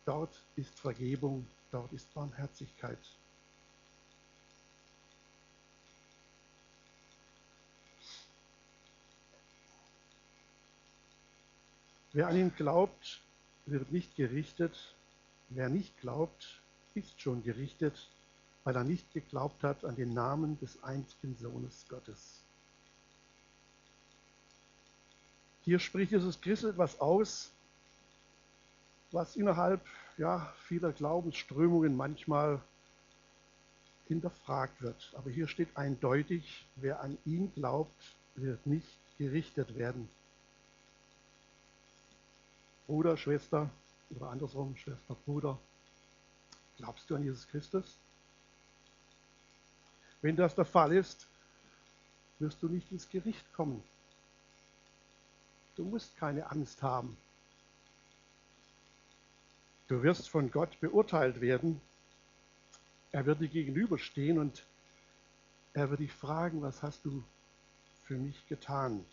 Dort 0.05 0.39
ist 0.55 0.79
Vergebung, 0.79 1.47
dort 1.71 1.91
ist 1.91 2.13
Barmherzigkeit. 2.13 2.99
Wer 12.13 12.27
an 12.27 12.37
ihn 12.37 12.55
glaubt, 12.55 13.21
wird 13.65 13.91
nicht 13.91 14.15
gerichtet. 14.15 14.95
Wer 15.49 15.69
nicht 15.69 15.99
glaubt, 15.99 16.61
ist 16.93 17.19
schon 17.19 17.43
gerichtet, 17.43 18.07
weil 18.63 18.75
er 18.75 18.83
nicht 18.83 19.11
geglaubt 19.11 19.63
hat 19.63 19.83
an 19.83 19.95
den 19.95 20.13
Namen 20.13 20.57
des 20.59 20.81
einzigen 20.83 21.35
Sohnes 21.37 21.85
Gottes. 21.89 22.41
Hier 25.65 25.79
spricht 25.79 26.11
Jesus 26.11 26.39
Christus 26.39 26.71
etwas 26.71 27.01
aus, 27.01 27.51
was 29.15 29.37
innerhalb 29.37 29.81
ja, 30.17 30.53
vieler 30.67 30.91
Glaubensströmungen 30.91 31.95
manchmal 31.95 32.61
hinterfragt 34.07 34.81
wird. 34.81 35.13
Aber 35.15 35.29
hier 35.29 35.47
steht 35.47 35.75
eindeutig, 35.75 36.67
wer 36.75 36.99
an 36.99 37.17
ihn 37.25 37.51
glaubt, 37.53 38.15
wird 38.35 38.67
nicht 38.67 38.99
gerichtet 39.17 39.77
werden. 39.77 40.09
Bruder, 42.87 43.15
Schwester 43.15 43.69
oder 44.09 44.29
andersrum, 44.29 44.75
Schwester, 44.75 45.15
Bruder, 45.25 45.57
glaubst 46.77 47.09
du 47.09 47.15
an 47.15 47.23
Jesus 47.23 47.47
Christus? 47.47 47.97
Wenn 50.21 50.35
das 50.35 50.53
der 50.55 50.65
Fall 50.65 50.91
ist, 50.91 51.25
wirst 52.39 52.61
du 52.61 52.67
nicht 52.67 52.91
ins 52.91 53.09
Gericht 53.09 53.51
kommen. 53.53 53.81
Du 55.77 55.85
musst 55.85 56.17
keine 56.17 56.51
Angst 56.51 56.83
haben. 56.83 57.17
Du 59.87 60.01
wirst 60.01 60.29
von 60.29 60.49
Gott 60.49 60.79
beurteilt 60.79 61.41
werden. 61.41 61.79
Er 63.11 63.25
wird 63.25 63.39
dir 63.39 63.47
gegenüberstehen 63.47 64.39
und 64.39 64.65
er 65.73 65.89
wird 65.89 65.99
dich 65.99 66.11
fragen, 66.11 66.61
was 66.61 66.81
hast 66.81 67.05
du 67.05 67.23
für 68.05 68.15
mich 68.15 68.47
getan? 68.47 69.05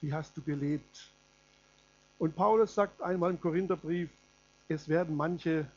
Wie 0.00 0.12
hast 0.12 0.36
du 0.36 0.42
gelebt? 0.42 1.12
Und 2.18 2.34
Paulus 2.34 2.74
sagt 2.74 3.02
einmal 3.02 3.30
im 3.30 3.40
Korintherbrief, 3.40 4.10
es 4.68 4.88
werden 4.88 5.16
manche 5.16 5.70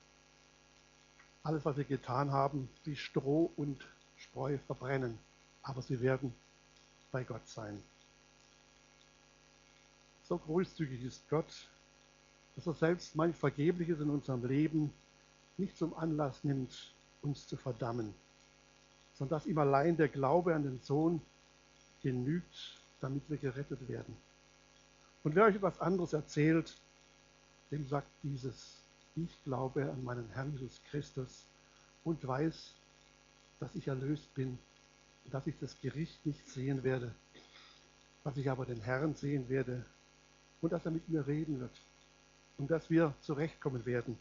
alles, 1.44 1.65
was 1.65 1.75
sie 1.75 1.86
getan 1.86 2.32
haben, 2.32 2.70
wie 2.86 2.96
Stroh 2.96 3.51
und 3.58 3.86
Spreu 4.17 4.58
verbrennen, 4.65 5.20
aber 5.62 5.82
sie 5.82 6.00
werden 6.00 6.34
bei 7.12 7.24
Gott 7.24 7.48
sein. 7.48 7.84
So 10.24 10.38
großzügig 10.38 11.03
ist 11.03 11.29
Gott, 11.29 11.67
dass 12.56 12.68
er 12.68 12.74
selbst 12.74 13.16
manch 13.16 13.36
Vergebliches 13.36 14.00
in 14.00 14.10
unserem 14.10 14.46
Leben 14.46 14.94
nicht 15.58 15.78
zum 15.78 15.94
Anlass 15.96 16.44
nimmt, 16.44 16.94
uns 17.22 17.48
zu 17.48 17.58
verdammen, 17.58 18.14
sondern 19.16 19.40
dass 19.40 19.48
ihm 19.48 19.58
allein 19.58 19.98
der 19.98 20.08
Glaube 20.08 20.56
an 20.56 20.64
den 20.64 20.80
Sohn 20.82 21.22
genügt, 22.02 22.80
damit 23.02 23.24
wir 23.30 23.38
gerettet 23.38 23.88
werden. 23.88 24.16
Und 25.24 25.36
wer 25.36 25.46
euch 25.46 25.56
etwas 25.56 25.80
anderes 25.80 26.14
erzählt, 26.14 26.76
dem 27.72 27.88
sagt 27.88 28.08
dieses, 28.24 28.78
ich 29.16 29.44
glaube 29.44 29.90
an 29.92 30.04
meinen 30.04 30.30
Herrn 30.34 30.52
Jesus 30.54 30.80
Christus 30.90 31.46
und 32.04 32.26
weiß, 32.26 32.74
dass 33.60 33.76
ich 33.76 33.88
erlöst 33.88 34.34
bin, 34.36 34.58
dass 35.32 35.48
ich 35.48 35.56
das 35.60 35.76
Gericht 35.82 36.24
nicht 36.26 36.48
sehen 36.50 36.84
werde, 36.84 37.14
dass 38.24 38.38
ich 38.38 38.50
aber 38.50 38.66
den 38.66 38.82
Herrn 38.82 39.16
sehen 39.16 39.50
werde 39.50 39.84
und 40.62 40.72
dass 40.72 40.86
er 40.86 40.92
mit 40.92 41.10
mir 41.10 41.26
reden 41.26 41.60
wird 41.60 41.72
und 42.58 42.72
dass 42.72 42.90
wir 42.90 43.14
zurechtkommen 43.22 43.86
werden. 43.86 44.18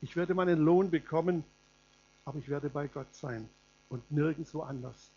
Ich 0.00 0.16
werde 0.16 0.34
meinen 0.34 0.58
Lohn 0.58 0.90
bekommen, 0.90 1.44
aber 2.24 2.38
ich 2.38 2.48
werde 2.48 2.68
bei 2.70 2.88
Gott 2.88 3.14
sein 3.14 3.48
und 3.88 4.10
nirgendwo 4.10 4.62
anders. 4.62 5.10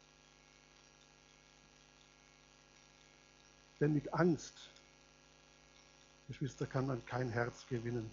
Denn 3.80 3.94
mit 3.94 4.14
Angst 4.14 4.70
Geschwister, 6.28 6.66
kann 6.66 6.88
man 6.88 7.06
kein 7.06 7.30
Herz 7.30 7.68
gewinnen. 7.68 8.10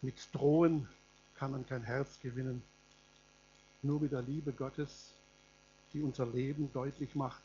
Mit 0.00 0.28
Drohen 0.32 0.88
kann 1.34 1.50
man 1.50 1.66
kein 1.66 1.82
Herz 1.82 2.18
gewinnen. 2.20 2.62
Nur 3.82 4.00
mit 4.00 4.12
der 4.12 4.22
Liebe 4.22 4.52
Gottes, 4.52 5.12
die 5.92 6.00
unser 6.00 6.26
Leben 6.26 6.72
deutlich 6.72 7.14
macht, 7.14 7.42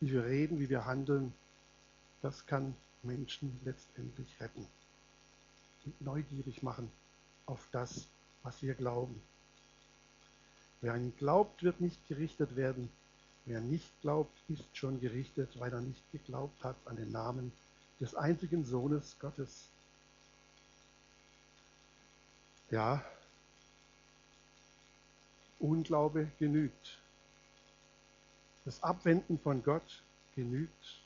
wie 0.00 0.12
wir 0.12 0.24
reden, 0.24 0.60
wie 0.60 0.68
wir 0.68 0.84
handeln, 0.84 1.32
das 2.22 2.46
kann 2.46 2.76
Menschen 3.06 3.58
letztendlich 3.64 4.28
retten 4.40 4.66
und 5.84 6.00
neugierig 6.00 6.62
machen 6.62 6.90
auf 7.46 7.66
das, 7.72 8.06
was 8.42 8.62
wir 8.62 8.74
glauben. 8.74 9.20
Wer 10.80 10.96
ihn 10.96 11.14
glaubt, 11.16 11.62
wird 11.62 11.80
nicht 11.80 12.06
gerichtet 12.08 12.56
werden. 12.56 12.90
Wer 13.44 13.60
nicht 13.60 13.88
glaubt, 14.02 14.36
ist 14.48 14.64
schon 14.76 15.00
gerichtet, 15.00 15.58
weil 15.58 15.72
er 15.72 15.80
nicht 15.80 16.02
geglaubt 16.12 16.62
hat 16.64 16.76
an 16.84 16.96
den 16.96 17.12
Namen 17.12 17.52
des 18.00 18.14
einzigen 18.14 18.64
Sohnes 18.64 19.16
Gottes. 19.20 19.68
Ja, 22.70 23.04
Unglaube 25.58 26.30
genügt. 26.38 26.98
Das 28.64 28.82
Abwenden 28.82 29.38
von 29.38 29.62
Gott 29.62 30.02
genügt, 30.34 31.00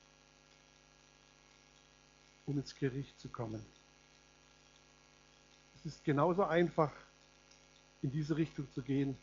um 2.51 2.59
ins 2.59 2.75
Gericht 2.75 3.19
zu 3.21 3.29
kommen. 3.29 3.65
Es 5.77 5.87
ist 5.87 6.05
genauso 6.05 6.45
einfach, 6.45 6.93
in 8.03 8.11
diese 8.11 8.37
Richtung 8.37 8.67
zu 8.73 8.83
gehen, 8.83 9.17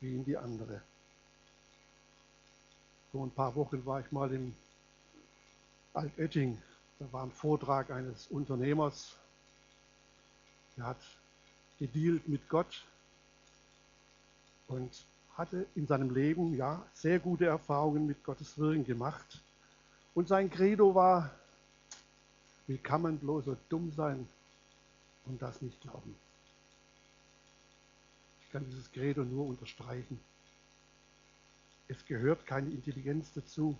wie 0.00 0.14
in 0.14 0.24
die 0.24 0.36
andere. 0.36 0.80
Vor 3.10 3.26
ein 3.26 3.30
paar 3.30 3.54
Wochen 3.56 3.84
war 3.84 4.00
ich 4.00 4.12
mal 4.12 4.32
in 4.32 4.54
Altötting. 5.92 6.60
Da 6.98 7.12
war 7.12 7.24
ein 7.24 7.32
Vortrag 7.32 7.90
eines 7.90 8.28
Unternehmers, 8.28 9.16
der 10.76 10.86
hat 10.86 11.00
gedealt 11.78 12.28
mit 12.28 12.48
Gott 12.48 12.84
und 14.68 15.04
hatte 15.34 15.66
in 15.74 15.86
seinem 15.86 16.14
Leben 16.14 16.56
ja 16.56 16.82
sehr 16.94 17.18
gute 17.18 17.46
Erfahrungen 17.46 18.06
mit 18.06 18.22
Gottes 18.24 18.56
Wirken 18.56 18.84
gemacht. 18.84 19.42
Und 20.14 20.28
sein 20.28 20.48
Credo 20.48 20.94
war, 20.94 21.30
wie 22.66 22.78
kann 22.78 23.02
man 23.02 23.18
bloß 23.18 23.44
so 23.44 23.56
dumm 23.68 23.92
sein 23.92 24.28
und 25.24 25.40
das 25.40 25.62
nicht 25.62 25.80
glauben? 25.80 26.16
Ich 28.40 28.50
kann 28.50 28.64
dieses 28.64 28.90
Credo 28.90 29.24
nur 29.24 29.46
unterstreichen. 29.46 30.20
Es 31.88 32.04
gehört 32.06 32.46
keine 32.46 32.70
Intelligenz 32.70 33.32
dazu, 33.32 33.78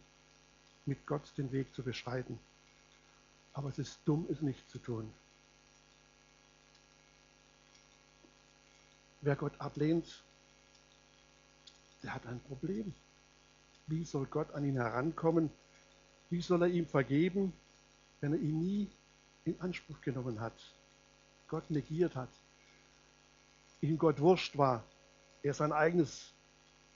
mit 0.84 1.06
Gott 1.06 1.32
den 1.36 1.50
Weg 1.50 1.74
zu 1.74 1.82
beschreiten. 1.82 2.38
Aber 3.52 3.68
es 3.68 3.78
ist 3.78 4.00
dumm, 4.04 4.26
es 4.30 4.40
nicht 4.42 4.68
zu 4.70 4.78
tun. 4.78 5.12
Wer 9.22 9.34
Gott 9.34 9.60
ablehnt, 9.60 10.22
der 12.02 12.14
hat 12.14 12.26
ein 12.26 12.38
Problem. 12.40 12.94
Wie 13.88 14.04
soll 14.04 14.26
Gott 14.26 14.52
an 14.52 14.64
ihn 14.64 14.76
herankommen? 14.76 15.50
Wie 16.30 16.40
soll 16.40 16.62
er 16.62 16.68
ihm 16.68 16.86
vergeben, 16.86 17.52
wenn 18.20 18.32
er 18.32 18.38
ihn 18.38 18.58
nie 18.58 18.90
in 19.44 19.60
Anspruch 19.60 20.00
genommen 20.00 20.40
hat, 20.40 20.54
Gott 21.48 21.70
negiert 21.70 22.16
hat, 22.16 22.30
ihm 23.80 23.98
Gott 23.98 24.20
wurscht 24.20 24.56
war, 24.56 24.84
er 25.42 25.54
sein 25.54 25.72
eigenes 25.72 26.32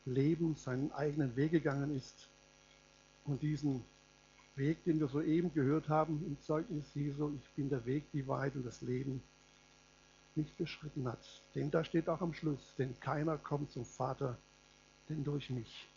Leben, 0.05 0.57
seinen 0.57 0.91
eigenen 0.93 1.37
Weg 1.37 1.53
gegangen 1.53 1.95
ist 1.95 2.29
und 3.25 3.43
diesen 3.43 3.85
Weg, 4.57 4.83
den 4.85 4.99
wir 4.99 5.09
soeben 5.09 5.53
gehört 5.55 5.89
haben 5.89 6.25
im 6.27 6.41
Zeugnis 6.43 6.85
Jesu, 6.95 7.33
ich 7.41 7.51
bin 7.55 7.69
der 7.69 7.85
Weg, 7.87 8.11
die 8.13 8.27
Wahrheit 8.27 8.57
und 8.57 8.67
das 8.67 8.81
Leben, 8.81 9.23
nicht 10.35 10.57
beschritten 10.57 11.07
hat. 11.07 11.19
Denn 11.55 11.71
da 11.71 11.85
steht 11.85 12.09
auch 12.09 12.21
am 12.21 12.35
Schluss, 12.35 12.75
denn 12.79 12.99
keiner 13.01 13.39
kommt 13.39 13.71
zum 13.73 13.85
Vater, 13.85 14.37
denn 15.09 15.25
durch 15.25 15.51
mich. 15.51 15.89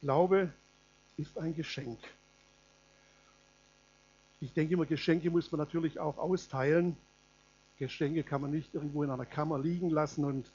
Glaube 0.00 0.52
ist 1.20 1.38
ein 1.38 1.54
Geschenk. 1.54 1.98
Ich 4.40 4.54
denke 4.54 4.74
immer, 4.74 4.86
Geschenke 4.86 5.30
muss 5.30 5.52
man 5.52 5.58
natürlich 5.58 6.00
auch 6.00 6.16
austeilen. 6.16 6.96
Geschenke 7.78 8.22
kann 8.22 8.40
man 8.40 8.50
nicht 8.50 8.74
irgendwo 8.74 9.02
in 9.02 9.10
einer 9.10 9.26
Kammer 9.26 9.58
liegen 9.58 9.90
lassen 9.90 10.24
und 10.24 10.50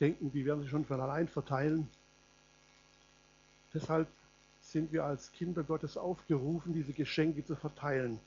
denken, 0.00 0.30
die 0.30 0.44
werden 0.44 0.60
sich 0.60 0.70
schon 0.70 0.84
von 0.84 1.00
allein 1.00 1.28
verteilen. 1.28 1.88
Deshalb 3.72 4.08
sind 4.60 4.92
wir 4.92 5.04
als 5.04 5.32
Kinder 5.32 5.62
Gottes 5.62 5.96
aufgerufen, 5.96 6.74
diese 6.74 6.92
Geschenke 6.92 7.44
zu 7.44 7.56
verteilen. 7.56 8.20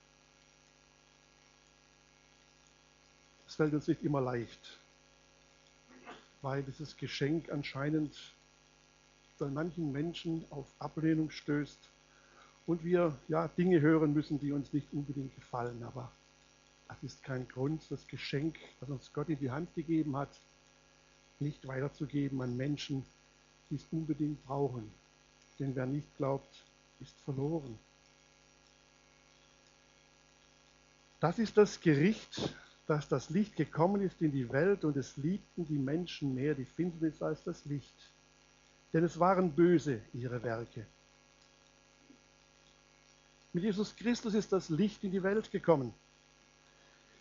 Es 3.48 3.56
fällt 3.56 3.74
uns 3.74 3.88
nicht 3.88 4.02
immer 4.04 4.22
leicht, 4.22 4.80
weil 6.42 6.64
dieses 6.64 6.98
Geschenk 6.98 7.52
anscheinend 7.52 8.16
bei 9.42 9.48
manchen 9.48 9.92
Menschen 9.92 10.46
auf 10.52 10.68
Ablehnung 10.78 11.32
stößt 11.32 11.90
und 12.68 12.84
wir 12.86 13.18
ja 13.28 13.48
Dinge 13.48 13.82
hören 13.82 14.14
müssen, 14.14 14.40
die 14.40 14.52
uns 14.52 14.72
nicht 14.72 14.94
unbedingt 14.94 15.34
gefallen. 15.34 15.82
Aber 15.82 16.12
das 16.88 17.02
ist 17.02 17.24
kein 17.24 17.48
Grund, 17.48 17.82
das 17.90 18.08
Geschenk, 18.08 18.56
das 18.80 18.90
uns 18.90 19.12
Gott 19.14 19.30
in 19.30 19.40
die 19.40 19.50
Hand 19.50 19.74
gegeben 19.74 20.16
hat, 20.16 20.30
nicht 21.40 21.68
weiterzugeben 21.68 22.40
an 22.44 22.56
Menschen, 22.56 23.04
die 23.72 23.78
es 23.78 23.88
unbedingt 23.92 24.46
brauchen. 24.46 24.92
Denn 25.58 25.76
wer 25.76 25.88
nicht 25.88 26.16
glaubt, 26.18 26.64
ist 27.00 27.20
verloren. 27.22 27.80
Das 31.20 31.40
ist 31.40 31.58
das 31.58 31.82
Gericht, 31.82 32.56
dass 32.86 33.08
das 33.08 33.32
Licht 33.32 33.56
gekommen 33.56 34.04
ist 34.04 34.22
in 34.22 34.34
die 34.34 34.52
Welt 34.52 34.86
und 34.86 34.98
es 34.98 35.18
liebten 35.18 35.66
die 35.66 35.80
Menschen 35.80 36.36
mehr 36.36 36.54
die 36.54 36.66
Finsternis 36.66 37.24
als 37.24 37.44
das 37.44 37.66
Licht. 37.66 37.96
Denn 38.94 39.04
es 39.04 39.20
waren 39.20 39.52
böse 39.52 40.02
ihre 40.14 40.42
Werke. 40.44 40.86
Mit 43.54 43.64
Jesus 43.64 43.96
Christus 43.96 44.34
ist 44.34 44.52
das 44.52 44.70
Licht 44.70 45.04
in 45.04 45.12
die 45.12 45.24
Welt 45.24 45.52
gekommen. 45.52 45.94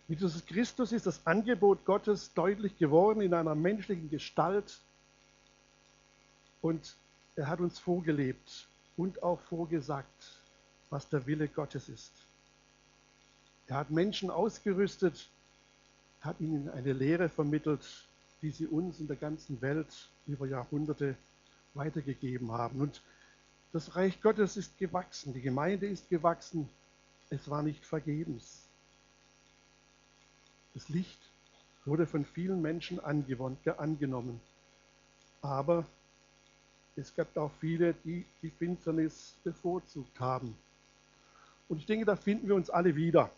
Mit 0.07 0.19
Jesus 0.19 0.45
Christus 0.45 0.91
ist 0.91 1.05
das 1.05 1.25
Angebot 1.25 1.85
Gottes 1.85 2.33
deutlich 2.33 2.77
geworden 2.77 3.21
in 3.21 3.33
einer 3.33 3.55
menschlichen 3.55 4.09
Gestalt. 4.09 4.79
Und 6.61 6.95
er 7.35 7.47
hat 7.47 7.59
uns 7.59 7.79
vorgelebt 7.79 8.67
und 8.97 9.23
auch 9.23 9.39
vorgesagt, 9.41 10.39
was 10.89 11.07
der 11.09 11.25
Wille 11.25 11.47
Gottes 11.47 11.89
ist. 11.89 12.11
Er 13.67 13.77
hat 13.77 13.89
Menschen 13.89 14.29
ausgerüstet, 14.29 15.29
hat 16.19 16.39
ihnen 16.41 16.69
eine 16.69 16.93
Lehre 16.93 17.29
vermittelt, 17.29 18.05
die 18.41 18.51
sie 18.51 18.67
uns 18.67 18.99
in 18.99 19.07
der 19.07 19.15
ganzen 19.15 19.61
Welt 19.61 20.09
über 20.27 20.45
Jahrhunderte 20.45 21.15
weitergegeben 21.73 22.51
haben. 22.51 22.81
Und 22.81 23.01
das 23.71 23.95
Reich 23.95 24.21
Gottes 24.21 24.57
ist 24.57 24.77
gewachsen, 24.77 25.33
die 25.33 25.41
Gemeinde 25.41 25.87
ist 25.87 26.09
gewachsen, 26.09 26.69
es 27.29 27.49
war 27.49 27.63
nicht 27.63 27.85
vergebens. 27.85 28.67
Das 30.73 30.89
Licht 30.89 31.19
wurde 31.85 32.05
von 32.05 32.25
vielen 32.25 32.61
Menschen 32.61 32.99
angenommen, 32.99 34.39
aber 35.41 35.85
es 36.95 37.15
gab 37.15 37.35
auch 37.37 37.51
viele, 37.59 37.93
die 38.03 38.25
die 38.41 38.51
Finsternis 38.51 39.35
bevorzugt 39.43 40.19
haben. 40.19 40.55
Und 41.69 41.77
ich 41.77 41.85
denke, 41.85 42.05
da 42.05 42.17
finden 42.17 42.47
wir 42.47 42.55
uns 42.55 42.69
alle 42.69 42.95
wieder. 42.95 43.31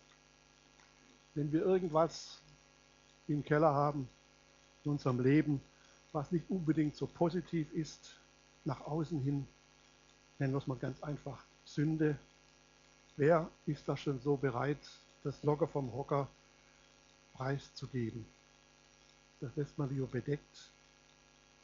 Wenn 1.34 1.52
wir 1.52 1.62
irgendwas 1.62 2.40
im 3.28 3.44
Keller 3.44 3.72
haben 3.72 4.08
in 4.84 4.90
unserem 4.90 5.20
Leben, 5.20 5.60
was 6.12 6.30
nicht 6.32 6.44
unbedingt 6.50 6.96
so 6.96 7.06
positiv 7.06 7.72
ist, 7.72 8.20
nach 8.64 8.80
außen 8.80 9.20
hin, 9.20 9.46
nennen 10.38 10.52
wir 10.52 10.58
es 10.58 10.66
mal 10.66 10.78
ganz 10.78 11.02
einfach, 11.02 11.44
Sünde. 11.64 12.18
Wer 13.16 13.48
ist 13.66 13.88
da 13.88 13.96
schon 13.96 14.20
so 14.20 14.36
bereit, 14.36 14.78
das 15.22 15.42
locker 15.42 15.68
vom 15.68 15.92
Hocker 15.92 16.28
preiszugeben? 17.34 18.26
Das 19.40 19.54
lässt 19.56 19.78
man 19.78 19.88
lieber 19.90 20.06
bedeckt. 20.06 20.70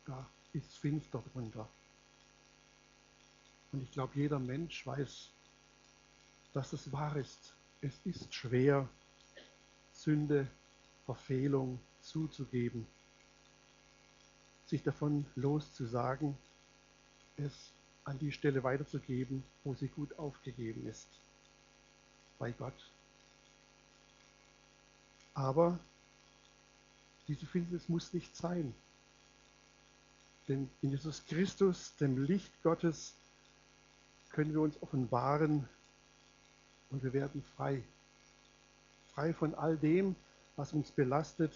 Da 0.06 0.26
ist 0.52 0.76
finster 0.78 1.22
drunter. 1.32 1.68
Und 3.72 3.82
ich 3.82 3.90
glaube, 3.92 4.12
jeder 4.16 4.38
Mensch 4.38 4.86
weiß, 4.86 5.30
dass 6.52 6.72
es 6.72 6.90
wahr 6.92 7.16
ist. 7.16 7.54
Es 7.80 7.94
ist 8.04 8.34
schwer, 8.34 8.88
Sünde, 9.92 10.46
Verfehlung 11.06 11.80
zuzugeben, 12.00 12.86
sich 14.66 14.82
davon 14.82 15.26
loszusagen, 15.34 16.36
es 17.40 17.72
an 18.04 18.18
die 18.18 18.32
Stelle 18.32 18.62
weiterzugeben, 18.62 19.42
wo 19.64 19.74
sie 19.74 19.88
gut 19.88 20.18
aufgegeben 20.18 20.86
ist, 20.86 21.08
bei 22.38 22.52
Gott. 22.52 22.90
Aber 25.34 25.78
diese 27.28 27.46
Finsternis 27.46 27.88
muss 27.88 28.12
nicht 28.12 28.34
sein. 28.34 28.74
Denn 30.48 30.68
in 30.82 30.90
Jesus 30.90 31.24
Christus, 31.26 31.94
dem 31.96 32.24
Licht 32.24 32.52
Gottes, 32.62 33.14
können 34.30 34.52
wir 34.52 34.60
uns 34.60 34.80
offenbaren 34.82 35.68
und 36.90 37.02
wir 37.04 37.12
werden 37.12 37.44
frei. 37.56 37.82
Frei 39.14 39.32
von 39.32 39.54
all 39.54 39.76
dem, 39.76 40.16
was 40.56 40.72
uns 40.72 40.90
belastet. 40.90 41.52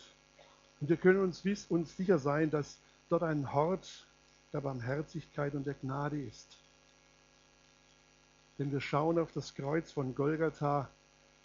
Und 0.81 0.89
wir 0.89 0.97
können 0.97 1.21
uns, 1.21 1.45
uns 1.69 1.97
sicher 1.97 2.19
sein, 2.19 2.51
dass 2.51 2.79
dort 3.09 3.23
ein 3.23 3.53
Hort 3.53 4.07
der 4.55 4.61
Barmherzigkeit 4.61 5.53
und 5.55 5.67
der 5.67 5.75
Gnade 5.75 6.19
ist. 6.23 6.57
Denn 8.59 8.71
wir 8.71 8.81
schauen 8.81 9.19
auf 9.19 9.33
das 9.33 9.53
Kreuz 9.53 9.91
von 9.91 10.15
Golgatha, 10.15 10.89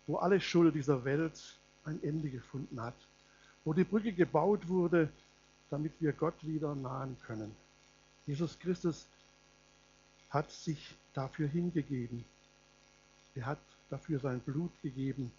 wo 0.05 0.17
alle 0.17 0.39
Schuld 0.39 0.75
dieser 0.75 1.03
Welt 1.03 1.57
ein 1.85 2.01
Ende 2.03 2.29
gefunden 2.29 2.79
hat, 2.79 2.93
wo 3.65 3.73
die 3.73 3.83
Brücke 3.83 4.13
gebaut 4.13 4.67
wurde, 4.67 5.09
damit 5.71 5.91
wir 5.99 6.13
Gott 6.13 6.35
wieder 6.41 6.75
nahen 6.75 7.17
können. 7.25 7.55
Jesus 8.27 8.57
Christus 8.59 9.07
hat 10.29 10.51
sich 10.51 10.95
dafür 11.13 11.47
hingegeben. 11.47 12.23
Er 13.33 13.47
hat 13.47 13.59
dafür 13.89 14.19
sein 14.19 14.39
Blut 14.39 14.71
gegeben, 14.83 15.31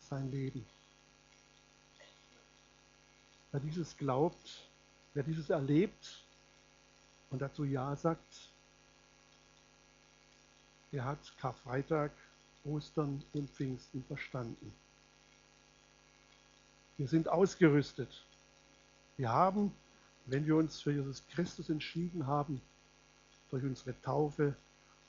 sein 0.00 0.28
Leben. 0.32 0.66
Wer 3.52 3.60
dieses 3.60 3.96
glaubt, 3.96 4.66
wer 5.14 5.22
dieses 5.22 5.50
erlebt 5.50 6.24
und 7.32 7.40
dazu 7.40 7.64
Ja 7.64 7.96
sagt, 7.96 8.50
der 10.92 11.04
hat 11.06 11.18
Karfreitag, 11.40 12.12
Ostern 12.64 13.24
und 13.32 13.50
Pfingsten 13.50 14.04
verstanden. 14.04 14.72
Wir 16.98 17.08
sind 17.08 17.28
ausgerüstet. 17.28 18.24
Wir 19.16 19.30
haben, 19.30 19.72
wenn 20.26 20.46
wir 20.46 20.56
uns 20.56 20.80
für 20.80 20.92
Jesus 20.92 21.24
Christus 21.32 21.70
entschieden 21.70 22.26
haben, 22.26 22.60
durch 23.50 23.64
unsere 23.64 24.00
Taufe 24.02 24.54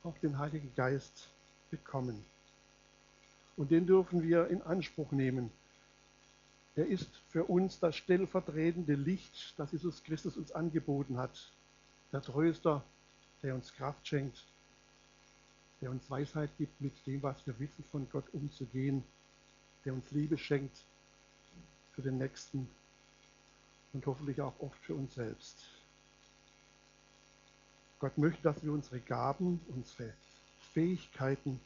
auch 0.04 0.18
den 0.20 0.38
Heiligen 0.40 0.74
Geist 0.76 1.30
bekommen. 1.72 2.24
Und 3.58 3.70
den 3.70 3.86
dürfen 3.86 4.24
wir 4.24 4.48
in 4.48 4.62
Anspruch 4.62 5.12
nehmen. 5.12 5.52
Er 6.76 6.88
ist 6.88 7.10
für 7.30 7.44
uns 7.44 7.80
das 7.80 7.96
stellvertretende 7.98 8.96
Licht, 8.96 9.54
das 9.58 9.74
Jesus 9.74 10.04
Christus 10.04 10.38
uns 10.38 10.54
angeboten 10.54 11.18
hat. 11.18 11.52
Der 12.14 12.22
Tröster, 12.22 12.84
der 13.42 13.56
uns 13.56 13.74
Kraft 13.74 14.08
schenkt, 14.08 14.46
der 15.82 15.90
uns 15.90 16.10
Weisheit 16.12 16.52
gibt, 16.60 16.80
mit 16.80 16.94
dem, 17.08 17.24
was 17.24 17.46
wir 17.48 17.60
wissen, 17.60 17.84
von 17.86 18.08
Gott 18.10 18.32
umzugehen, 18.34 19.04
der 19.84 19.94
uns 19.94 20.12
Liebe 20.12 20.38
schenkt 20.38 20.78
für 21.94 22.04
den 22.04 22.20
Nächsten 22.20 22.70
und 23.94 24.06
hoffentlich 24.06 24.40
auch 24.42 24.54
oft 24.60 24.78
für 24.86 24.94
uns 24.94 25.16
selbst. 25.16 25.66
Gott 28.00 28.18
möchte, 28.18 28.44
dass 28.44 28.64
wir 28.64 28.72
unsere 28.72 29.00
Gaben, 29.00 29.60
unsere 29.70 30.14
Fähigkeiten 30.74 31.60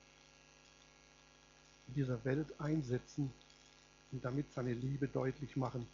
in 1.90 1.94
dieser 1.94 2.24
Welt 2.24 2.60
einsetzen 2.60 3.34
und 4.12 4.24
damit 4.24 4.54
seine 4.54 4.74
Liebe 4.74 5.10
deutlich 5.10 5.58
machen 5.58 5.88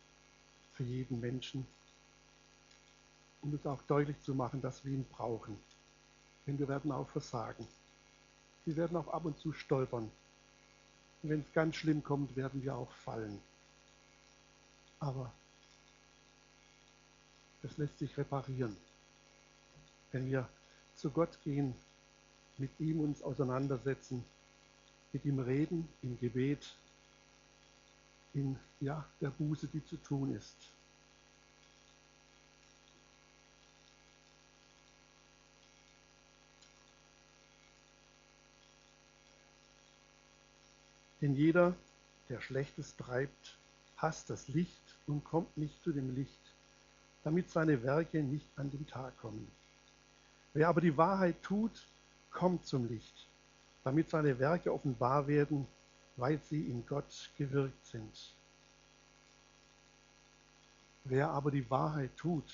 für 0.73 0.83
jeden 0.83 1.19
Menschen. 1.19 1.65
Und 3.43 3.53
uns 3.53 3.65
auch 3.65 3.81
deutlich 3.83 4.19
zu 4.21 4.33
machen, 4.33 4.61
dass 4.61 4.83
wir 4.83 4.93
ihn 4.93 5.05
brauchen. 5.05 5.57
Denn 6.47 6.57
wir 6.57 6.67
werden 6.67 6.91
auch 6.91 7.09
versagen. 7.09 7.67
Wir 8.65 8.75
werden 8.75 8.97
auch 8.97 9.07
ab 9.09 9.25
und 9.25 9.37
zu 9.37 9.53
stolpern. 9.53 10.09
Und 11.21 11.29
wenn 11.29 11.41
es 11.41 11.53
ganz 11.53 11.75
schlimm 11.75 12.03
kommt, 12.03 12.35
werden 12.35 12.63
wir 12.63 12.75
auch 12.75 12.91
fallen. 12.91 13.39
Aber 14.99 15.31
das 17.61 17.77
lässt 17.77 17.99
sich 17.99 18.17
reparieren 18.17 18.75
wenn 20.13 20.27
wir 20.27 20.47
zu 20.95 21.09
Gott 21.09 21.37
gehen, 21.43 21.73
mit 22.57 22.71
ihm 22.79 23.01
uns 23.01 23.21
auseinandersetzen, 23.21 24.23
mit 25.11 25.25
ihm 25.25 25.39
reden, 25.39 25.89
im 26.01 26.17
Gebet, 26.19 26.75
in 28.33 28.57
ja, 28.79 29.05
der 29.19 29.31
Buße, 29.31 29.67
die 29.67 29.83
zu 29.83 29.97
tun 29.97 30.35
ist. 30.35 30.55
Denn 41.23 41.35
jeder, 41.35 41.73
der 42.27 42.41
Schlechtes 42.41 42.97
treibt, 42.97 43.57
hasst 43.95 44.29
das 44.29 44.49
Licht 44.49 44.97
und 45.07 45.23
kommt 45.23 45.55
nicht 45.55 45.81
zu 45.81 45.93
dem 45.93 46.13
Licht, 46.13 46.41
damit 47.23 47.49
seine 47.49 47.81
Werke 47.81 48.21
nicht 48.21 48.45
an 48.57 48.69
den 48.69 48.85
Tag 48.87 49.17
kommen. 49.19 49.49
Wer 50.51 50.67
aber 50.67 50.81
die 50.81 50.97
Wahrheit 50.97 51.41
tut, 51.41 51.87
kommt 52.29 52.65
zum 52.65 52.89
Licht, 52.89 53.29
damit 53.85 54.09
seine 54.09 54.37
Werke 54.37 54.73
offenbar 54.73 55.25
werden, 55.25 55.65
weil 56.17 56.41
sie 56.49 56.69
in 56.69 56.85
Gott 56.85 57.31
gewirkt 57.37 57.85
sind. 57.85 58.35
Wer 61.05 61.29
aber 61.29 61.51
die 61.51 61.69
Wahrheit 61.69 62.11
tut, 62.17 62.53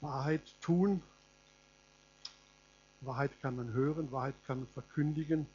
Wahrheit 0.00 0.42
tun, 0.60 1.02
Wahrheit 3.00 3.32
kann 3.40 3.56
man 3.56 3.72
hören, 3.72 4.12
Wahrheit 4.12 4.36
kann 4.46 4.60
man 4.60 4.68
verkündigen, 4.68 5.48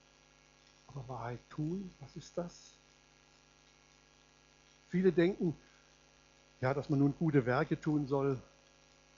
aber 0.98 1.08
Wahrheit 1.08 1.40
tun, 1.50 1.92
was 2.00 2.16
ist 2.16 2.38
das? 2.38 2.74
Viele 4.90 5.12
denken, 5.12 5.56
ja, 6.62 6.74
dass 6.74 6.90
man 6.90 7.00
nun 7.00 7.14
gute 7.18 7.46
Werke 7.46 7.80
tun 7.80 8.08
soll, 8.08 8.42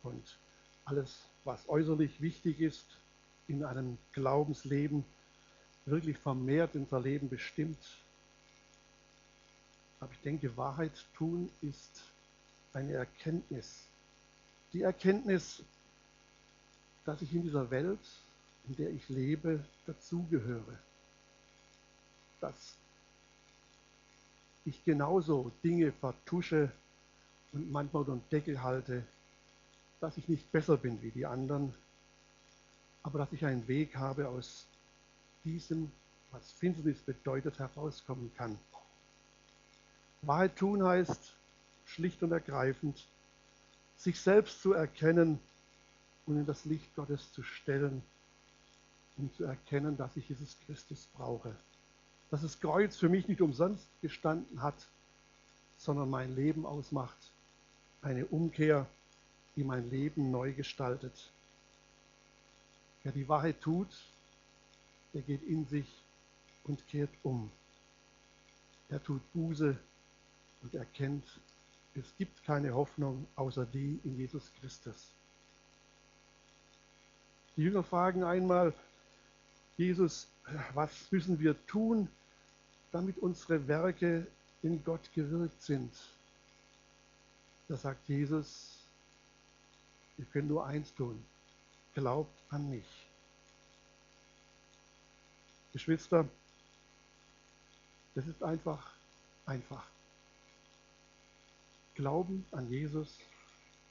und 0.04 0.38
alles, 0.86 1.20
was 1.44 1.68
äußerlich 1.68 2.22
wichtig 2.22 2.62
ist 2.62 2.86
in 3.48 3.64
einem 3.64 3.98
Glaubensleben, 4.14 5.04
wirklich 5.86 6.18
vermehrt 6.18 6.76
unser 6.76 7.00
Leben 7.00 7.30
bestimmt. 7.30 7.80
Aber 10.00 10.12
ich 10.14 10.22
denke, 10.22 10.56
Wahrheit 10.56 11.06
tun 11.16 11.50
ist 11.62 12.04
eine 12.74 12.94
Erkenntnis. 12.94 13.86
Die 14.72 14.84
Erkenntnis, 14.84 15.64
dass 17.06 17.22
ich 17.22 17.34
in 17.34 17.44
dieser 17.44 17.70
Welt, 17.72 18.00
in 18.68 18.76
der 18.78 18.92
ich 18.92 19.10
lebe, 19.10 19.66
dazugehöre. 19.86 20.80
Dass 22.42 22.76
ich 24.66 24.84
genauso 24.84 25.52
Dinge 25.64 25.92
vertusche 25.92 26.72
und 27.52 27.72
manchmal 27.72 28.04
unter 28.04 28.16
den 28.16 28.30
Deckel 28.30 28.62
halte, 28.62 29.04
dass 30.00 30.18
ich 30.18 30.28
nicht 30.28 30.52
besser 30.52 30.78
bin 30.78 31.02
wie 31.02 31.12
die 31.12 31.26
anderen, 31.26 31.74
aber 33.04 33.20
dass 33.20 33.34
ich 33.34 33.46
einen 33.46 33.68
Weg 33.68 33.96
habe, 33.96 34.28
aus 34.28 34.66
diesem, 35.44 35.92
was 36.32 36.52
Finsternis 36.52 37.00
bedeutet, 37.00 37.60
herauskommen 37.60 38.32
kann. 38.36 38.58
Wahrheit 40.22 40.56
tun 40.58 40.84
heißt 40.84 41.34
schlicht 41.86 42.22
und 42.24 42.32
ergreifend, 42.32 43.08
sich 43.98 44.20
selbst 44.20 44.62
zu 44.62 44.74
erkennen 44.74 45.40
und 46.26 46.38
in 46.38 46.46
das 46.46 46.66
Licht 46.66 46.94
Gottes 46.96 47.34
zu 47.34 47.42
stellen, 47.44 48.02
um 49.18 49.34
zu 49.34 49.44
erkennen, 49.44 49.98
dass 49.98 50.16
ich 50.16 50.30
Jesus 50.30 50.56
Christus 50.66 51.08
brauche. 51.14 51.56
Dass 52.32 52.42
das 52.42 52.60
Kreuz 52.60 52.98
für 52.98 53.10
mich 53.10 53.28
nicht 53.28 53.42
umsonst 53.42 53.88
gestanden 54.02 54.62
hat, 54.62 54.88
sondern 55.78 56.10
mein 56.10 56.36
Leben 56.36 56.66
ausmacht. 56.66 57.18
Eine 58.02 58.26
Umkehr 58.26 58.88
die 59.60 59.66
mein 59.66 59.90
Leben 59.90 60.32
neu 60.32 60.54
gestaltet. 60.54 61.34
Wer 63.04 63.12
die 63.12 63.28
Wahrheit 63.28 63.60
tut, 63.60 63.90
der 65.14 65.22
geht 65.22 65.44
in 65.44 65.66
sich 65.66 65.86
und 66.64 66.88
kehrt 66.88 67.10
um. 67.24 67.52
Er 68.88 69.04
tut 69.04 69.22
Buße 69.34 69.78
und 70.62 70.76
erkennt, 70.76 71.26
es 71.94 72.06
gibt 72.18 72.42
keine 72.46 72.74
Hoffnung 72.74 73.28
außer 73.36 73.66
die 73.66 74.00
in 74.06 74.18
Jesus 74.18 74.50
Christus. 74.62 75.12
Die 77.58 77.64
Jünger 77.64 77.84
fragen 77.84 78.24
einmal, 78.24 78.74
Jesus, 79.76 80.30
was 80.74 81.12
müssen 81.12 81.38
wir 81.40 81.66
tun, 81.68 82.08
damit 82.92 83.18
unsere 83.18 83.68
Werke 83.68 84.28
in 84.62 84.84
Gott 84.84 85.12
gewirkt 85.14 85.62
sind? 85.62 85.94
Da 87.68 87.78
sagt 87.78 88.08
Jesus, 88.10 88.80
Ihr 90.20 90.26
könnt 90.26 90.50
nur 90.50 90.66
eins 90.66 90.94
tun. 90.94 91.24
Glaubt 91.94 92.44
an 92.50 92.70
mich. 92.70 93.08
Geschwister, 95.72 96.28
das 98.16 98.28
ist 98.28 98.44
einfach, 98.44 98.92
einfach. 99.46 99.88
Glauben 101.96 102.46
an 102.52 102.70
Jesus, 102.70 103.18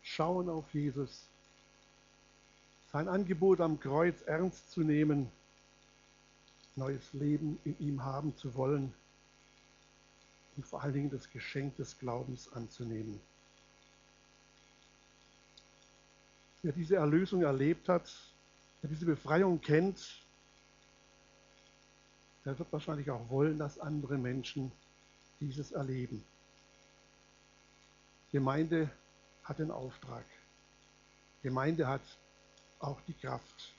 schauen 0.02 0.50
auf 0.50 0.74
Jesus, 0.74 1.30
sein 2.92 3.08
Angebot 3.08 3.62
am 3.62 3.80
Kreuz 3.80 4.20
ernst 4.22 4.70
zu 4.70 4.82
nehmen, 4.82 5.30
neues 6.78 7.12
Leben 7.12 7.58
in 7.64 7.78
ihm 7.78 8.04
haben 8.04 8.34
zu 8.36 8.54
wollen 8.54 8.94
und 10.56 10.66
vor 10.66 10.82
allen 10.82 10.94
Dingen 10.94 11.10
das 11.10 11.30
Geschenk 11.30 11.76
des 11.76 11.98
Glaubens 11.98 12.52
anzunehmen. 12.52 13.20
Wer 16.62 16.72
diese 16.72 16.96
Erlösung 16.96 17.42
erlebt 17.42 17.88
hat, 17.88 18.10
der 18.82 18.90
diese 18.90 19.06
Befreiung 19.06 19.60
kennt, 19.60 20.24
der 22.44 22.58
wird 22.58 22.72
wahrscheinlich 22.72 23.10
auch 23.10 23.28
wollen, 23.28 23.58
dass 23.58 23.78
andere 23.78 24.16
Menschen 24.16 24.72
dieses 25.40 25.72
erleben. 25.72 26.24
Gemeinde 28.32 28.90
hat 29.44 29.58
den 29.58 29.70
Auftrag. 29.70 30.24
Gemeinde 31.42 31.86
hat 31.86 32.02
auch 32.78 33.00
die 33.02 33.14
Kraft, 33.14 33.72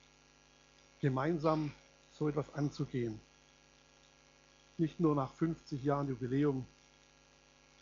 gemeinsam 1.01 1.71
so 2.19 2.27
etwas 2.27 2.53
anzugehen. 2.53 3.19
Nicht 4.77 4.99
nur 4.99 5.15
nach 5.15 5.33
50 5.33 5.81
Jahren 5.83 6.09
Jubiläum. 6.09 6.65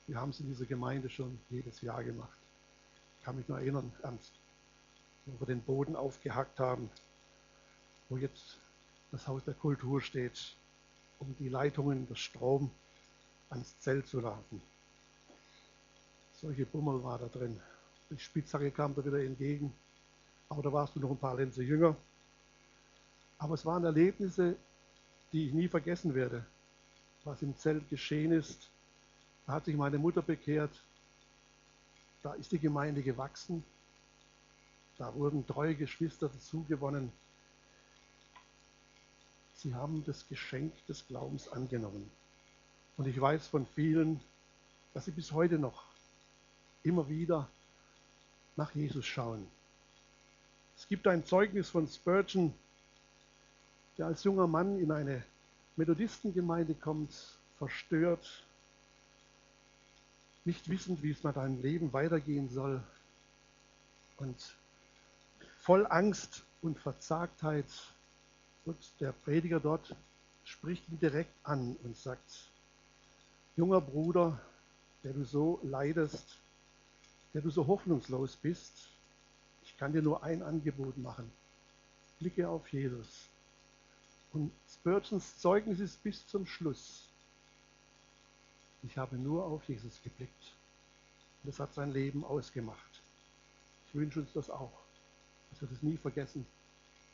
Wir 0.06 0.22
haben 0.22 0.30
es 0.30 0.40
in 0.40 0.48
dieser 0.48 0.66
Gemeinde 0.66 1.10
schon 1.10 1.40
jedes 1.50 1.82
Jahr 1.82 2.04
gemacht. 2.04 2.38
Ich 3.20 3.26
kann 3.26 3.36
mich 3.36 3.48
nur 3.48 3.58
erinnern, 3.58 3.92
Ernst, 4.04 4.32
wo 5.26 5.40
wir 5.42 5.48
den 5.48 5.62
Boden 5.62 5.96
aufgehackt 5.96 6.60
haben, 6.60 6.90
wo 8.10 8.18
jetzt 8.18 8.60
das 9.12 9.28
Haus 9.28 9.44
der 9.44 9.56
Kultur 9.56 10.02
steht, 10.02 10.56
um 11.20 11.36
die 11.40 11.50
Leitungen, 11.50 12.08
des 12.08 12.20
Strom 12.20 12.70
ans 13.50 13.80
Zelt 13.80 14.08
zu 14.08 14.20
laden. 14.20 14.62
Solche 16.34 16.66
Bummel 16.66 17.04
war 17.04 17.18
da 17.18 17.28
drin. 17.28 17.60
Die 18.12 18.20
Spitzhacke 18.20 18.72
kam 18.72 18.94
da 18.94 19.04
wieder 19.04 19.24
entgegen, 19.24 19.74
aber 20.48 20.62
da 20.62 20.72
warst 20.72 20.96
du 20.96 21.00
noch 21.00 21.10
ein 21.10 21.18
paar 21.18 21.36
Lenze 21.36 21.64
jünger. 21.64 21.96
Aber 23.38 23.54
es 23.54 23.66
waren 23.66 23.84
Erlebnisse, 23.84 24.56
die 25.32 25.48
ich 25.48 25.54
nie 25.54 25.68
vergessen 25.68 26.16
werde, 26.16 26.46
was 27.24 27.42
im 27.42 27.56
Zelt 27.58 27.90
geschehen 27.90 28.32
ist. 28.32 28.70
Da 29.46 29.54
hat 29.54 29.66
sich 29.66 29.76
meine 29.76 29.98
Mutter 29.98 30.22
bekehrt, 30.22 30.72
da 32.24 32.34
ist 32.34 32.52
die 32.52 32.60
Gemeinde 32.60 33.04
gewachsen, 33.04 33.64
da 34.98 35.14
wurden 35.14 35.46
treue 35.46 35.76
Geschwister 35.76 36.30
dazugewonnen. 36.30 37.12
Sie 39.56 39.74
haben 39.74 40.04
das 40.06 40.28
Geschenk 40.28 40.74
des 40.88 41.08
Glaubens 41.08 41.48
angenommen. 41.48 42.10
Und 42.98 43.08
ich 43.08 43.20
weiß 43.20 43.48
von 43.48 43.66
vielen, 43.76 44.20
dass 44.94 45.06
sie 45.06 45.12
bis 45.12 45.32
heute 45.32 45.60
noch 45.60 45.84
immer 46.84 47.08
wieder 47.10 47.48
nach 48.56 48.74
Jesus 48.74 49.06
schauen. 49.06 49.48
Es 50.76 50.88
gibt 50.88 51.08
ein 51.08 51.26
Zeugnis 51.26 51.70
von 51.70 51.88
Spurgeon, 51.88 52.54
der 53.98 54.08
als 54.08 54.24
junger 54.24 54.48
Mann 54.48 54.80
in 54.80 54.92
eine 54.92 55.24
Methodistengemeinde 55.76 56.76
kommt, 56.76 57.14
verstört, 57.58 58.46
nicht 60.46 60.70
wissend, 60.70 61.04
wie 61.04 61.12
es 61.12 61.24
mit 61.24 61.36
seinem 61.36 61.62
Leben 61.62 61.92
weitergehen 61.94 62.50
soll 62.50 62.82
und 64.18 64.56
voll 65.60 65.86
Angst 65.88 66.44
und 66.62 66.80
Verzagtheit 66.80 67.66
und 68.66 68.78
der 69.00 69.12
Prediger 69.12 69.60
dort 69.60 69.96
spricht 70.44 70.88
ihn 70.90 71.00
direkt 71.00 71.34
an 71.44 71.76
und 71.84 71.98
sagt, 71.98 72.50
junger 73.58 73.82
Bruder, 73.82 74.40
der 75.04 75.14
du 75.14 75.26
so 75.26 75.60
leidest, 75.64 76.38
der 77.34 77.42
du 77.42 77.50
so 77.50 77.68
hoffnungslos 77.68 78.36
bist, 78.38 78.90
ich 79.64 79.78
kann 79.78 79.92
dir 79.92 80.02
nur 80.02 80.24
ein 80.24 80.42
Angebot 80.42 80.98
machen. 80.98 81.30
Blicke 82.20 82.48
auf 82.48 82.72
Jesus. 82.72 83.27
Und 84.38 84.52
Spurgeons 84.72 85.40
Zeugnis 85.40 85.80
ist 85.80 86.04
bis 86.04 86.28
zum 86.28 86.46
Schluss. 86.46 87.10
Ich 88.84 88.96
habe 88.96 89.16
nur 89.16 89.44
auf 89.44 89.68
Jesus 89.68 90.00
geblickt. 90.04 90.54
Und 91.42 91.50
das 91.50 91.60
hat 91.60 91.74
sein 91.74 91.92
Leben 91.92 92.24
ausgemacht. 92.24 93.02
Ich 93.88 93.96
wünsche 93.96 94.20
uns 94.20 94.32
das 94.34 94.52
auch, 94.52 94.72
dass 95.50 95.62
wir 95.62 95.68
das 95.68 95.82
nie 95.82 95.98
vergessen, 95.98 96.46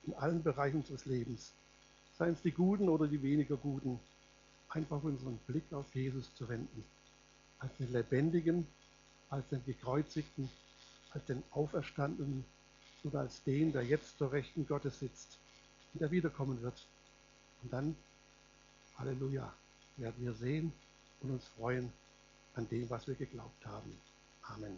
in 0.06 0.14
allen 0.16 0.44
Bereichen 0.44 0.82
unseres 0.82 1.06
Lebens, 1.06 1.54
seien 2.18 2.34
es 2.34 2.42
die 2.42 2.52
guten 2.52 2.90
oder 2.90 3.08
die 3.08 3.24
weniger 3.24 3.56
guten, 3.56 4.02
einfach 4.68 5.02
unseren 5.02 5.38
Blick 5.48 5.72
auf 5.72 5.96
Jesus 5.96 6.36
zu 6.36 6.50
wenden, 6.50 6.84
als 7.60 7.72
den 7.78 7.94
lebendigen, 7.94 8.68
als 9.30 9.48
den 9.48 9.64
gekreuzigten, 9.64 10.50
als 11.12 11.24
den 11.24 11.42
auferstandenen 11.52 12.44
oder 13.06 13.22
als 13.22 13.42
den, 13.44 13.72
der 13.72 13.84
jetzt 13.84 14.18
zur 14.18 14.34
Rechten 14.34 14.68
Gottes 14.68 15.00
sitzt 15.00 15.38
und 15.94 16.02
der 16.02 16.12
wiederkommen 16.12 16.62
wird. 16.62 16.86
Und 17.64 17.74
dann, 17.74 17.96
Halleluja, 18.98 19.54
werden 19.98 20.26
wir 20.26 20.34
sehen 20.34 20.72
und 21.22 21.32
uns 21.32 21.46
freuen 21.58 21.92
an 22.56 22.68
dem, 22.70 22.90
was 22.90 23.08
wir 23.08 23.16
geglaubt 23.16 23.66
haben. 23.66 23.98
Amen. 24.44 24.78